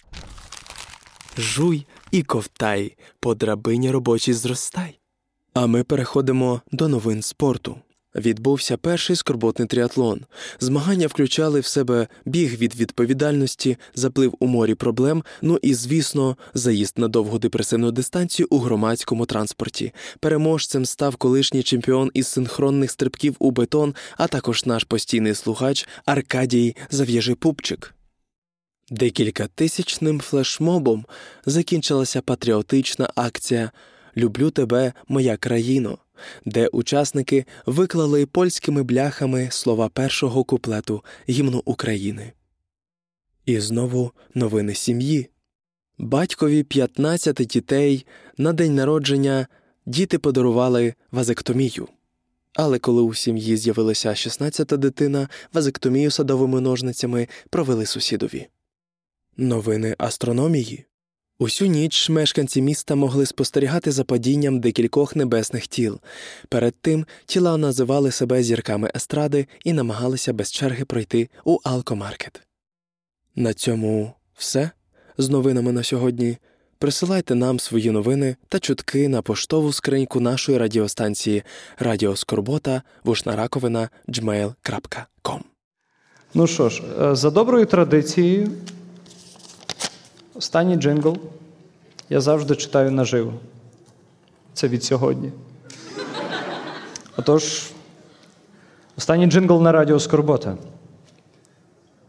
Жуй 1.39 1.87
і 2.11 2.23
ковтай, 2.23 2.97
по 3.21 3.35
драбині 3.35 3.91
робочій 3.91 4.33
зростай. 4.33 4.99
А 5.55 5.67
ми 5.67 5.85
переходимо 5.85 6.61
до 6.73 6.89
новин 6.89 7.23
спорту. 7.23 7.77
Відбувся 8.15 8.77
перший 8.77 9.17
скорботний 9.17 9.69
тріатлон. 9.69 10.21
Змагання 10.61 11.07
включали 11.07 11.61
в 11.61 11.67
себе 11.67 12.09
біг 12.25 12.57
від 12.57 12.77
відповідальності, 12.77 13.77
заплив 13.95 14.35
у 14.41 14.47
морі 14.47 14.75
проблем, 14.75 15.25
ну 15.43 15.59
і, 15.63 15.75
звісно, 15.75 16.37
заїзд 16.55 16.99
на 16.99 17.09
довгу 17.09 17.39
депресивну 17.39 17.91
дистанцію 17.91 18.47
у 18.51 18.59
громадському 18.59 19.27
транспорті. 19.27 19.93
Переможцем 20.21 20.87
став 20.87 21.17
колишній 21.17 21.63
чемпіон 21.63 22.11
із 22.15 22.27
синхронних 22.27 22.91
стрибків 22.91 23.37
у 23.39 23.51
бетон, 23.51 23.95
а 24.17 24.27
також 24.27 24.67
наш 24.67 24.85
постійний 24.85 25.35
слухач 25.35 25.89
Аркадій 26.05 26.77
Зав'єжий 26.91 27.35
Пупчик. 27.35 27.95
Декілька 28.91 29.47
тисячним 29.47 30.21
флешмобом 30.21 31.07
закінчилася 31.47 32.21
патріотична 32.21 33.11
акція 33.15 33.71
Люблю 34.17 34.51
тебе, 34.51 34.93
моя 35.09 35.37
країно 35.37 35.99
де 36.45 36.67
учасники 36.67 37.45
виклали 37.67 38.27
польськими 38.27 38.83
бляхами 38.83 39.49
слова 39.51 39.89
першого 39.89 40.45
куплету 40.45 41.05
гімну 41.29 41.63
України. 41.65 42.33
І 43.47 43.61
знову 43.61 44.13
новини 44.35 44.75
сім'ї. 44.75 45.29
Батькові 45.99 46.63
15 46.63 47.37
дітей 47.37 48.07
на 48.39 48.53
день 48.53 48.75
народження 48.75 49.47
діти 49.87 50.19
подарували 50.19 50.95
вазектомію. 51.11 51.89
Але 52.55 52.79
коли 52.79 53.03
у 53.03 53.15
сім'ї 53.15 53.57
з'явилася 53.57 54.09
16-та 54.11 54.77
дитина, 54.77 55.29
вазектомію 55.53 56.11
садовими 56.11 56.61
ножницями 56.61 57.29
провели 57.51 57.87
сусідові. 57.87 58.49
Новини 59.37 59.95
астрономії. 59.99 60.85
Усю 61.43 61.67
ніч 61.67 62.09
мешканці 62.09 62.63
міста 62.63 62.95
могли 62.95 63.27
спостерігати 63.27 63.93
за 63.93 64.05
падінням 64.05 64.61
декількох 64.61 65.17
небесних 65.17 65.67
тіл. 65.67 66.01
Перед 66.49 66.75
тим 66.81 67.07
тіла 67.27 67.57
називали 67.57 68.11
себе 68.11 68.43
зірками 68.43 68.91
естради 68.97 69.47
і 69.65 69.73
намагалися 69.73 70.33
без 70.33 70.53
черги 70.53 70.85
пройти 70.85 71.29
у 71.45 71.59
Алкомаркет. 71.65 72.43
На 73.37 73.55
цьому 73.55 74.13
все 74.35 74.71
з 75.19 75.29
новинами 75.29 75.73
на 75.73 75.83
сьогодні. 75.83 76.37
Присилайте 76.79 77.35
нам 77.35 77.61
свої 77.61 77.91
новини 77.91 78.37
та 78.49 78.59
чутки 78.59 79.09
на 79.09 79.23
поштову 79.23 79.73
скриньку 79.73 80.21
нашої 80.21 80.59
радіостанції 80.59 81.43
Радіо 81.79 82.17
Скорбота 82.17 82.83
Вушнараковина 83.05 83.89
Ну 86.35 86.47
що 86.47 86.69
ж, 86.69 86.83
е, 87.01 87.15
за 87.15 87.31
доброю 87.31 87.67
традицією, 87.67 88.51
останній 90.41 90.77
джингл 90.77 91.19
я 92.09 92.21
завжди 92.21 92.57
читаю 92.57 92.91
наживо. 92.91 93.33
Це 94.55 94.69
від 94.69 94.85
сьогодні. 94.85 95.33
Отож, 97.17 97.71
останній 98.97 99.27
джингл 99.27 99.63
на 99.63 99.73
радіо 99.73 100.01
Скорбота. 100.01 100.57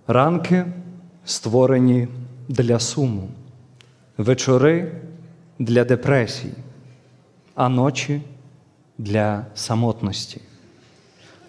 Ранки 0.07 0.65
створені 1.25 2.07
для 2.47 2.79
суму, 2.79 3.29
вечори 4.17 4.91
для 5.59 5.84
депресії, 5.84 6.53
а 7.55 7.69
ночі 7.69 8.21
для 8.97 9.45
самотності. 9.55 10.41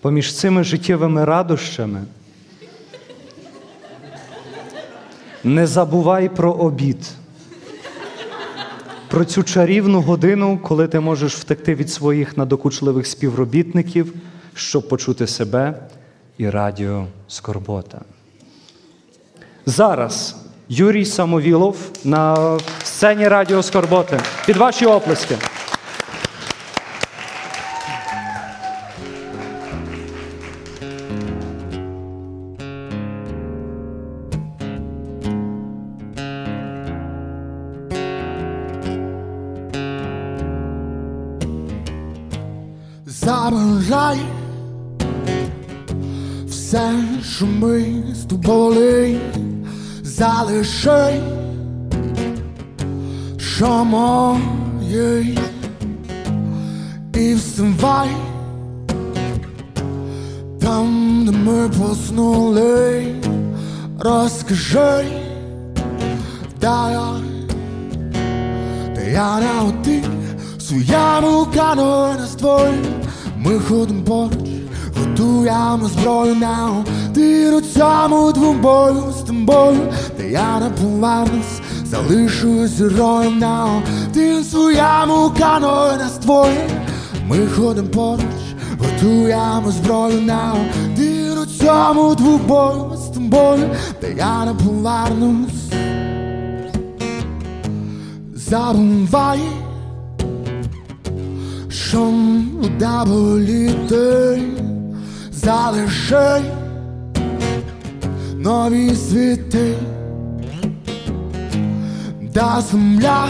Поміж 0.00 0.34
цими 0.34 0.64
життєвими 0.64 1.24
радощами 1.24 2.04
не 5.44 5.66
забувай 5.66 6.28
про 6.28 6.52
обід, 6.52 7.10
про 9.08 9.24
цю 9.24 9.42
чарівну 9.42 10.00
годину, 10.00 10.58
коли 10.62 10.88
ти 10.88 11.00
можеш 11.00 11.34
втекти 11.34 11.74
від 11.74 11.90
своїх 11.90 12.36
надокучливих 12.36 13.06
співробітників, 13.06 14.14
щоб 14.54 14.88
почути 14.88 15.26
себе 15.26 15.74
і 16.38 16.50
радіо 16.50 17.06
Скорбота. 17.28 18.00
Зараз 19.66 20.36
Юрій 20.68 21.04
Самовілов 21.04 21.76
на 22.04 22.58
сцені 22.84 23.28
Радіо 23.28 23.62
Скорботи. 23.62 24.20
Під 24.46 24.56
ваші 24.56 24.86
оплески. 24.86 25.36
Що 47.42 47.48
ми 47.48 47.84
з 48.14 48.24
тобою 48.24 49.20
залишай, 50.02 51.20
що 53.36 53.84
моє, 53.84 55.36
і 57.14 57.34
вставай 57.34 58.08
там, 60.60 61.24
де 61.26 61.32
ми 61.32 61.68
поснули, 61.68 63.06
розкажи, 64.00 65.04
я, 66.62 67.20
де 68.94 69.12
я 69.12 69.40
не 69.40 69.68
один 69.68 70.04
в 70.58 70.62
своєму 70.62 71.46
каної 71.54 72.14
на 72.14 72.26
стволі. 72.26 73.02
Ми 73.36 73.58
ходимо 73.58 74.02
поруч, 74.02 74.50
готуємо 74.98 75.88
зброю 75.88 76.34
на 76.34 76.84
один 77.22 77.54
у 77.54 77.60
цьому 77.60 78.32
двобою 78.32 79.12
з 79.12 79.22
тобою, 79.22 79.92
де 80.18 80.30
я 80.30 80.60
не 80.60 80.70
повернусь, 80.70 81.60
залишусь 81.84 82.80
героєм 82.80 83.38
на 83.38 83.82
в 84.14 84.44
своєму 84.44 85.32
каної 85.38 85.96
на 85.98 86.08
стволі. 86.08 86.60
Ми 87.28 87.46
ходимо 87.46 87.88
поруч, 87.88 88.22
готуємо 88.78 89.70
зброю 89.70 90.20
на 90.20 90.54
один 90.92 91.38
у 91.38 91.46
цьому 91.46 92.14
двобою 92.14 92.96
з 92.96 93.14
тобою, 93.14 93.70
де 94.00 94.14
я 94.18 94.44
не 94.44 94.54
повернусь. 94.54 95.72
Забувай, 98.34 99.40
що 101.68 102.00
вода 102.60 103.04
боліти, 103.04 104.42
залишай 105.32 106.42
нові 108.42 108.94
світи, 108.96 109.74
да 112.20 112.62
земля, 112.70 113.28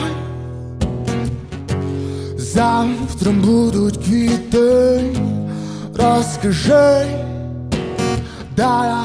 завтра 2.36 3.32
будуть 3.32 4.04
квіти, 4.04 5.00
розкажи, 5.94 7.06
да. 8.56 8.84
Я, 8.86 9.04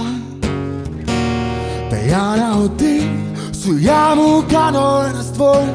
та 1.90 1.98
я 1.98 2.36
не 2.36 2.66
один 2.66 3.28
своєму 3.54 4.44
стволі. 5.24 5.68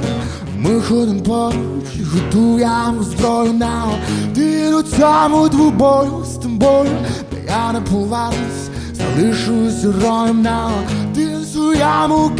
Ми 0.59 0.81
ходимо 0.81 1.21
поруч 1.21 1.85
і 2.01 2.03
готуємо 2.03 3.03
зброю 3.03 3.53
на 3.53 3.85
один 4.31 4.75
у 4.75 4.83
цьому 4.83 5.49
двобою 5.49 6.25
з 6.25 6.37
тобою, 6.37 6.91
де 7.31 7.37
я 7.47 7.73
не 7.73 7.81
повернусь, 7.81 8.69
залишусь 9.03 9.85
героєм 9.85 10.43
на 10.43 10.71
один 11.11 11.45
своєму 11.45 12.31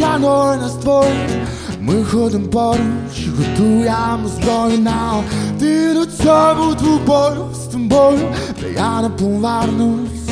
на 0.61 0.69
стволі. 0.69 1.43
Ми 1.79 2.03
ходимо 2.03 2.47
поруч 2.47 3.27
готуємо 3.37 4.27
зброю 4.27 4.79
на 4.79 5.23
один 5.55 5.97
у 5.97 6.05
цьому 6.05 6.75
двобою 6.75 7.45
з 7.53 7.57
тобою, 7.57 8.33
де 8.61 8.73
я 8.73 9.01
не 9.01 9.09
повернусь. 9.09 10.29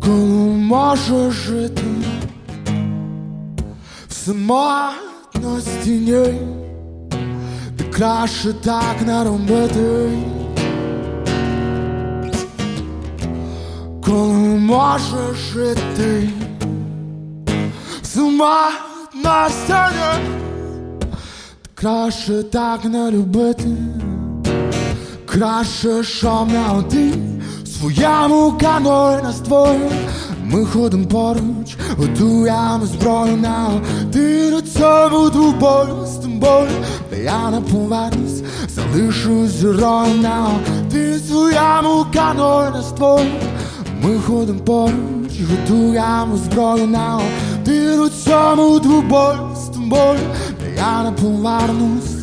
Коли 0.00 0.56
можеш 0.56 1.34
жити 1.34 1.82
в 4.08 4.12
самотності 4.12 5.90
де 7.78 7.84
краще 7.84 8.52
так 8.52 8.96
не 9.06 9.24
робити. 9.24 10.10
Коли 14.06 14.58
можеш 14.58 15.36
жити 15.52 16.28
в 18.02 18.06
самотності 18.06 19.72
ні, 19.72 20.28
де 21.00 21.16
краще 21.74 22.42
так 22.42 22.84
не 22.84 23.10
любити. 23.10 23.68
Краще, 25.26 26.02
що 26.02 26.48
не 26.52 26.78
один 26.78 27.42
своєму 27.64 28.54
каної 28.60 29.22
на 29.22 29.32
ствою. 29.32 29.90
Ми 30.44 30.66
ходимо 30.66 31.06
поруч, 31.06 31.76
готуємо 31.98 32.86
зброю 32.86 33.36
на 33.36 33.68
один 34.02 34.54
у 34.54 34.60
цьому 34.60 35.30
двобою 35.30 36.06
з 36.06 36.16
тобою, 36.16 36.70
де 37.10 37.24
я 37.24 37.50
не 37.50 37.60
повернусь, 37.60 38.42
залишусь 38.68 39.62
героєм 39.62 40.20
на 40.20 40.48
в 40.88 41.28
своєму 41.28 42.06
каної 42.14 42.70
на 42.70 42.82
ствою. 42.82 43.30
Ми 44.04 44.18
ходимо 44.18 44.60
поруч, 44.60 45.40
готуємо 45.50 46.36
зброю 46.36 46.86
на 46.86 47.20
один 47.62 48.00
у 48.00 48.08
цьому 48.08 48.78
двобою 48.78 49.56
з 49.56 49.74
тобою, 49.74 50.18
я 50.76 51.02
не 51.02 51.12
повернусь. 51.12 52.21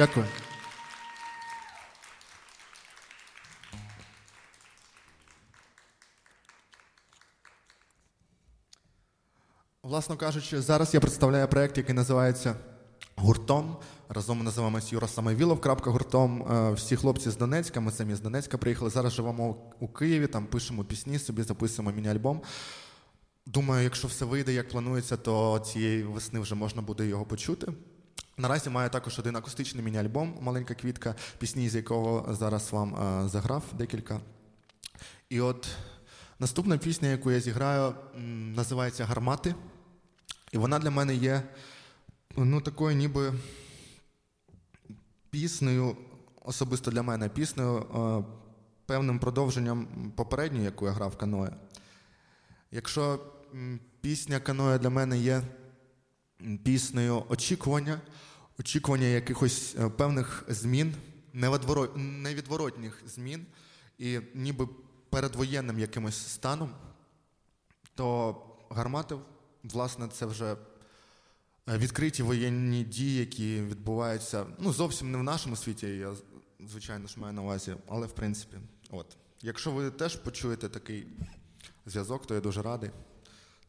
Дякую. 0.00 0.26
Власно 9.82 10.16
кажучи, 10.16 10.60
зараз 10.60 10.94
я 10.94 11.00
представляю 11.00 11.48
проєкт, 11.48 11.78
який 11.78 11.94
називається 11.94 12.54
Гуртом. 13.16 13.76
Разом 14.08 14.38
ми 14.38 14.44
називаємось 14.44 14.92
Юра 14.92 15.08
Самойвілов. 15.08 15.60
Крапка 15.60 15.90
гуртом. 15.90 16.42
Е, 16.42 16.72
Всі 16.72 16.96
хлопці 16.96 17.30
з 17.30 17.36
Донецька. 17.36 17.80
Ми 17.80 17.92
самі 17.92 18.14
з 18.14 18.20
Донецька 18.20 18.58
приїхали. 18.58 18.90
Зараз 18.90 19.12
живемо 19.12 19.56
у 19.80 19.88
Києві, 19.88 20.26
там 20.26 20.46
пишемо 20.46 20.84
пісні, 20.84 21.18
собі 21.18 21.42
записуємо 21.42 21.92
міні-альбом. 21.92 22.42
Думаю, 23.46 23.84
якщо 23.84 24.08
все 24.08 24.24
вийде, 24.24 24.52
як 24.52 24.68
планується, 24.68 25.16
то 25.16 25.58
цієї 25.58 26.02
весни 26.02 26.40
вже 26.40 26.54
можна 26.54 26.82
буде 26.82 27.06
його 27.06 27.24
почути. 27.24 27.72
Наразі 28.40 28.70
маю 28.70 28.90
також 28.90 29.18
один 29.18 29.36
акустичний 29.36 29.84
міні-альбом 29.84 30.38
Маленька 30.40 30.74
квітка, 30.74 31.14
пісні 31.38 31.68
з 31.68 31.74
якого 31.74 32.34
зараз 32.34 32.72
вам 32.72 32.94
е, 32.94 33.28
заграв 33.28 33.64
декілька. 33.72 34.20
І 35.28 35.40
от 35.40 35.68
наступна 36.38 36.78
пісня, 36.78 37.08
яку 37.08 37.30
я 37.30 37.40
зіграю, 37.40 37.94
називається 38.56 39.04
Гармати. 39.04 39.54
І 40.52 40.58
вона 40.58 40.78
для 40.78 40.90
мене 40.90 41.14
є 41.14 41.42
ну, 42.36 42.60
такою 42.60 42.96
ніби 42.96 43.32
піснею, 45.30 45.96
особисто 46.44 46.90
для 46.90 47.02
мене, 47.02 47.28
піснею, 47.28 47.78
е, 47.78 48.24
певним 48.86 49.18
продовженням 49.18 49.86
попередньої, 50.16 50.64
яку 50.64 50.86
я 50.86 50.92
грав 50.92 51.16
каноє. 51.16 51.52
Якщо 52.70 53.20
пісня 54.00 54.40
каноє 54.40 54.78
для 54.78 54.90
мене 54.90 55.18
є 55.18 55.42
піснею 56.64 57.24
очікування, 57.28 58.00
очікування 58.60 59.06
якихось 59.06 59.76
е, 59.78 59.88
певних 59.88 60.44
змін, 60.48 60.94
невідворот- 61.34 61.96
невідворотніх 61.96 63.02
змін, 63.06 63.46
і 63.98 64.20
ніби 64.34 64.68
передвоєнним 65.10 65.78
якимось 65.78 66.28
станом, 66.28 66.70
то 67.94 68.36
гармати, 68.70 69.16
власне, 69.64 70.08
це 70.08 70.26
вже 70.26 70.52
е, 70.52 71.78
відкриті 71.78 72.22
воєнні 72.22 72.84
дії, 72.84 73.20
які 73.20 73.62
відбуваються 73.62 74.46
ну, 74.58 74.72
зовсім 74.72 75.12
не 75.12 75.18
в 75.18 75.22
нашому 75.22 75.56
світі, 75.56 75.86
я 75.86 76.14
звичайно 76.68 77.06
ж 77.06 77.20
маю 77.20 77.32
на 77.32 77.42
увазі, 77.42 77.76
але 77.88 78.06
в 78.06 78.12
принципі. 78.12 78.56
От. 78.90 79.16
Якщо 79.42 79.70
ви 79.70 79.90
теж 79.90 80.16
почуєте 80.16 80.68
такий 80.68 81.06
зв'язок, 81.86 82.26
то 82.26 82.34
я 82.34 82.40
дуже 82.40 82.62
радий. 82.62 82.90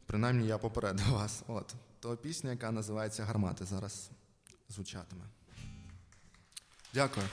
Принаймні 0.06 0.46
я 0.46 0.58
попередив 0.58 1.10
вас. 1.10 1.42
От. 1.46 1.74
То 2.00 2.16
пісня, 2.16 2.50
яка 2.50 2.70
називається 2.70 3.24
Гармати, 3.24 3.64
зараз 3.64 4.10
звучатиме. 4.72 5.24
Дякую. 6.94 7.26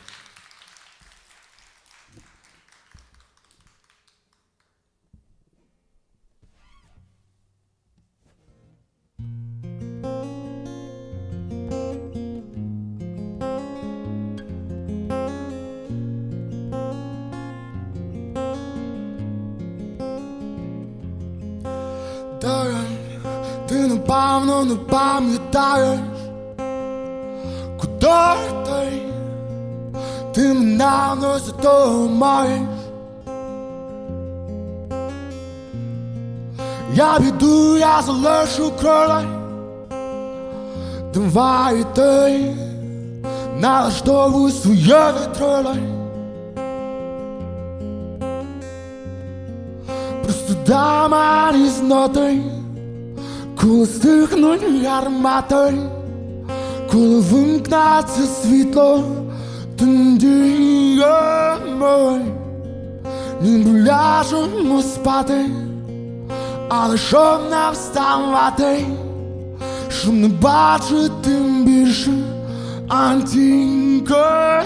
Ти 23.67 23.87
напав 23.87 24.29
давно 24.39 24.65
не 24.65 24.75
пам'ятаєш, 24.75 25.99
куди 27.99 28.11
ти, 28.65 29.01
ти 30.33 30.53
мене 30.53 31.15
не 31.21 31.39
за 31.39 31.51
того 31.51 32.07
маєш. 32.07 32.61
Я 36.93 37.19
піду, 37.19 37.77
я 37.77 38.01
залишу 38.01 38.71
крила, 38.79 39.23
давай 41.13 41.85
ти 41.95 42.55
налаштовуй 43.59 44.51
своє 44.51 45.13
вітрила. 45.21 45.75
Просто 50.23 50.53
дай 50.67 51.09
мені 51.09 51.69
знати, 51.69 52.41
коли 53.61 53.85
стихнуть 53.85 54.83
гармати, 54.85 55.73
коли 56.91 57.19
вимкнеться 57.19 58.25
світло, 58.41 59.03
не 59.77 62.21
ніби 63.41 63.81
ляжемо 63.81 64.81
спати, 64.81 65.45
але 66.69 66.97
щоб 66.97 67.39
не 67.49 67.71
вставати, 67.71 68.85
щоб 69.89 70.13
не 70.13 70.27
бачити 70.27 71.31
більше 71.65 72.11
антінка 72.87 74.63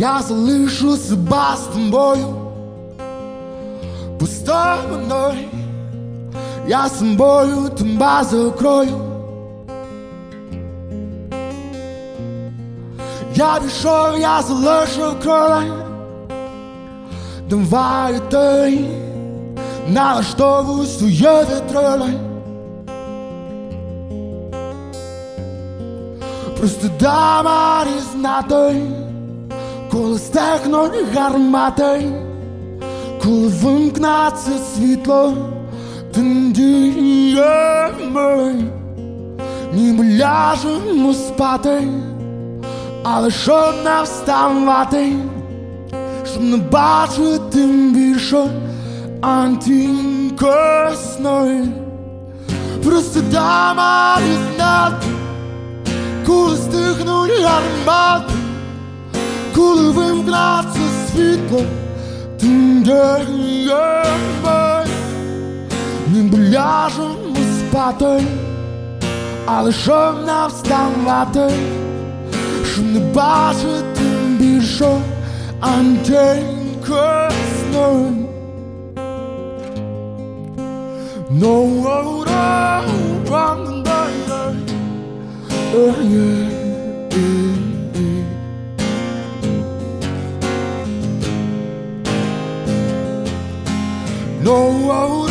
Я 0.00 0.22
залишу 0.22 0.96
себе 0.96 1.56
з 1.56 1.74
тобою 1.74 2.26
Пустой 4.18 4.78
мною. 5.04 5.48
Я 6.68 6.88
з 6.88 6.98
собою 6.98 7.68
тебе 7.78 8.24
закрою 8.30 9.00
Я 13.34 13.60
пішов, 13.64 14.20
я 14.20 14.42
залишив 14.42 15.20
крила. 15.22 15.62
Давай 17.48 18.20
ти 18.30 18.78
налаштовуй 19.88 20.86
своє 20.86 21.44
вітрила 21.44 22.08
Просто 26.58 26.88
дай 27.00 27.44
мені 27.44 28.00
знати, 28.12 28.82
коли 30.00 30.18
стехнуть 30.18 31.14
гармати, 31.14 32.12
коли 33.22 33.48
вимкнеться 33.48 34.50
світло, 34.74 35.34
тоді 36.14 36.92
я 37.30 37.90
ми 38.10 38.54
ніби 39.74 40.04
ляжемо 40.04 41.14
спати, 41.14 41.88
але 43.02 43.30
щоб 43.30 43.74
не 43.84 44.02
вставати, 44.02 45.12
щоб 46.32 46.42
не 46.42 46.56
бачити 46.56 47.66
більше 47.94 48.46
антінко 49.20 50.54
сни. 50.94 51.68
Просто 52.84 53.20
мені 53.76 54.38
знати, 54.56 55.06
коли 56.26 56.56
стихнуть 56.56 57.42
гармати, 57.42 58.34
коли 59.54 59.90
вимкнеться 59.90 60.80
світло, 61.12 61.62
ми, 64.44 64.84
ніби 66.12 66.38
ляжемо 66.38 67.36
спати, 67.58 68.24
але 69.46 69.72
щоб 69.72 70.14
не 70.26 70.46
вставати, 70.48 71.50
щоб 72.72 72.84
не 72.84 73.00
бачити 73.00 74.02
більше 74.38 75.00
антенько 75.60 77.28
сни. 77.30 78.10
No, 81.32 81.46
oh, 81.46 82.24
no, 82.26 82.42
oh, 83.30 83.54
no, 83.64 84.00
Oh, 85.72 85.94
yeah, 86.00 86.50
yeah, 86.50 86.59
oh 94.52 95.26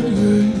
die. 0.00 0.59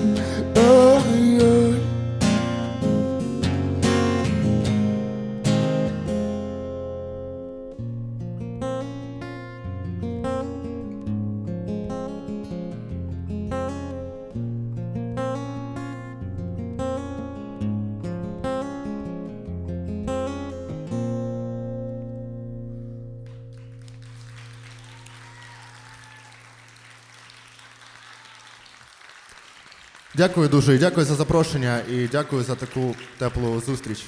Дякую 30.20 30.48
дуже 30.48 30.74
і 30.74 30.78
дякую 30.78 31.06
за 31.06 31.14
запрошення 31.14 31.82
і 31.90 32.08
дякую 32.08 32.42
за 32.44 32.54
таку 32.54 32.94
теплу 33.18 33.60
зустріч. 33.60 34.04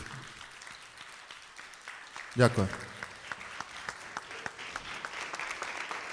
Дякую. 2.36 2.66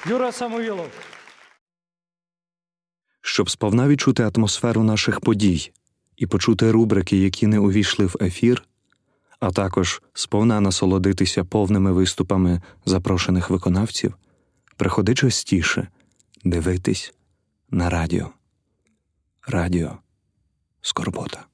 Юра 0.05 0.31
Самойлов. 0.31 0.89
Щоб 3.21 3.49
сповна 3.49 3.87
відчути 3.87 4.31
атмосферу 4.35 4.83
наших 4.83 5.19
подій 5.19 5.71
і 6.17 6.27
почути 6.27 6.71
рубрики, 6.71 7.17
які 7.17 7.47
не 7.47 7.59
увійшли 7.59 8.05
в 8.05 8.15
ефір, 8.21 8.63
а 9.39 9.51
також 9.51 10.01
сповна 10.13 10.61
насолодитися 10.61 11.43
повними 11.43 11.91
виступами 11.91 12.61
запрошених 12.85 13.49
виконавців, 13.49 14.13
приходи 14.77 15.15
частіше 15.15 15.87
дивитись 16.43 17.13
на 17.71 17.89
радіо. 17.89 18.29
Радіо 19.51 19.97
Скорбота. 20.81 21.48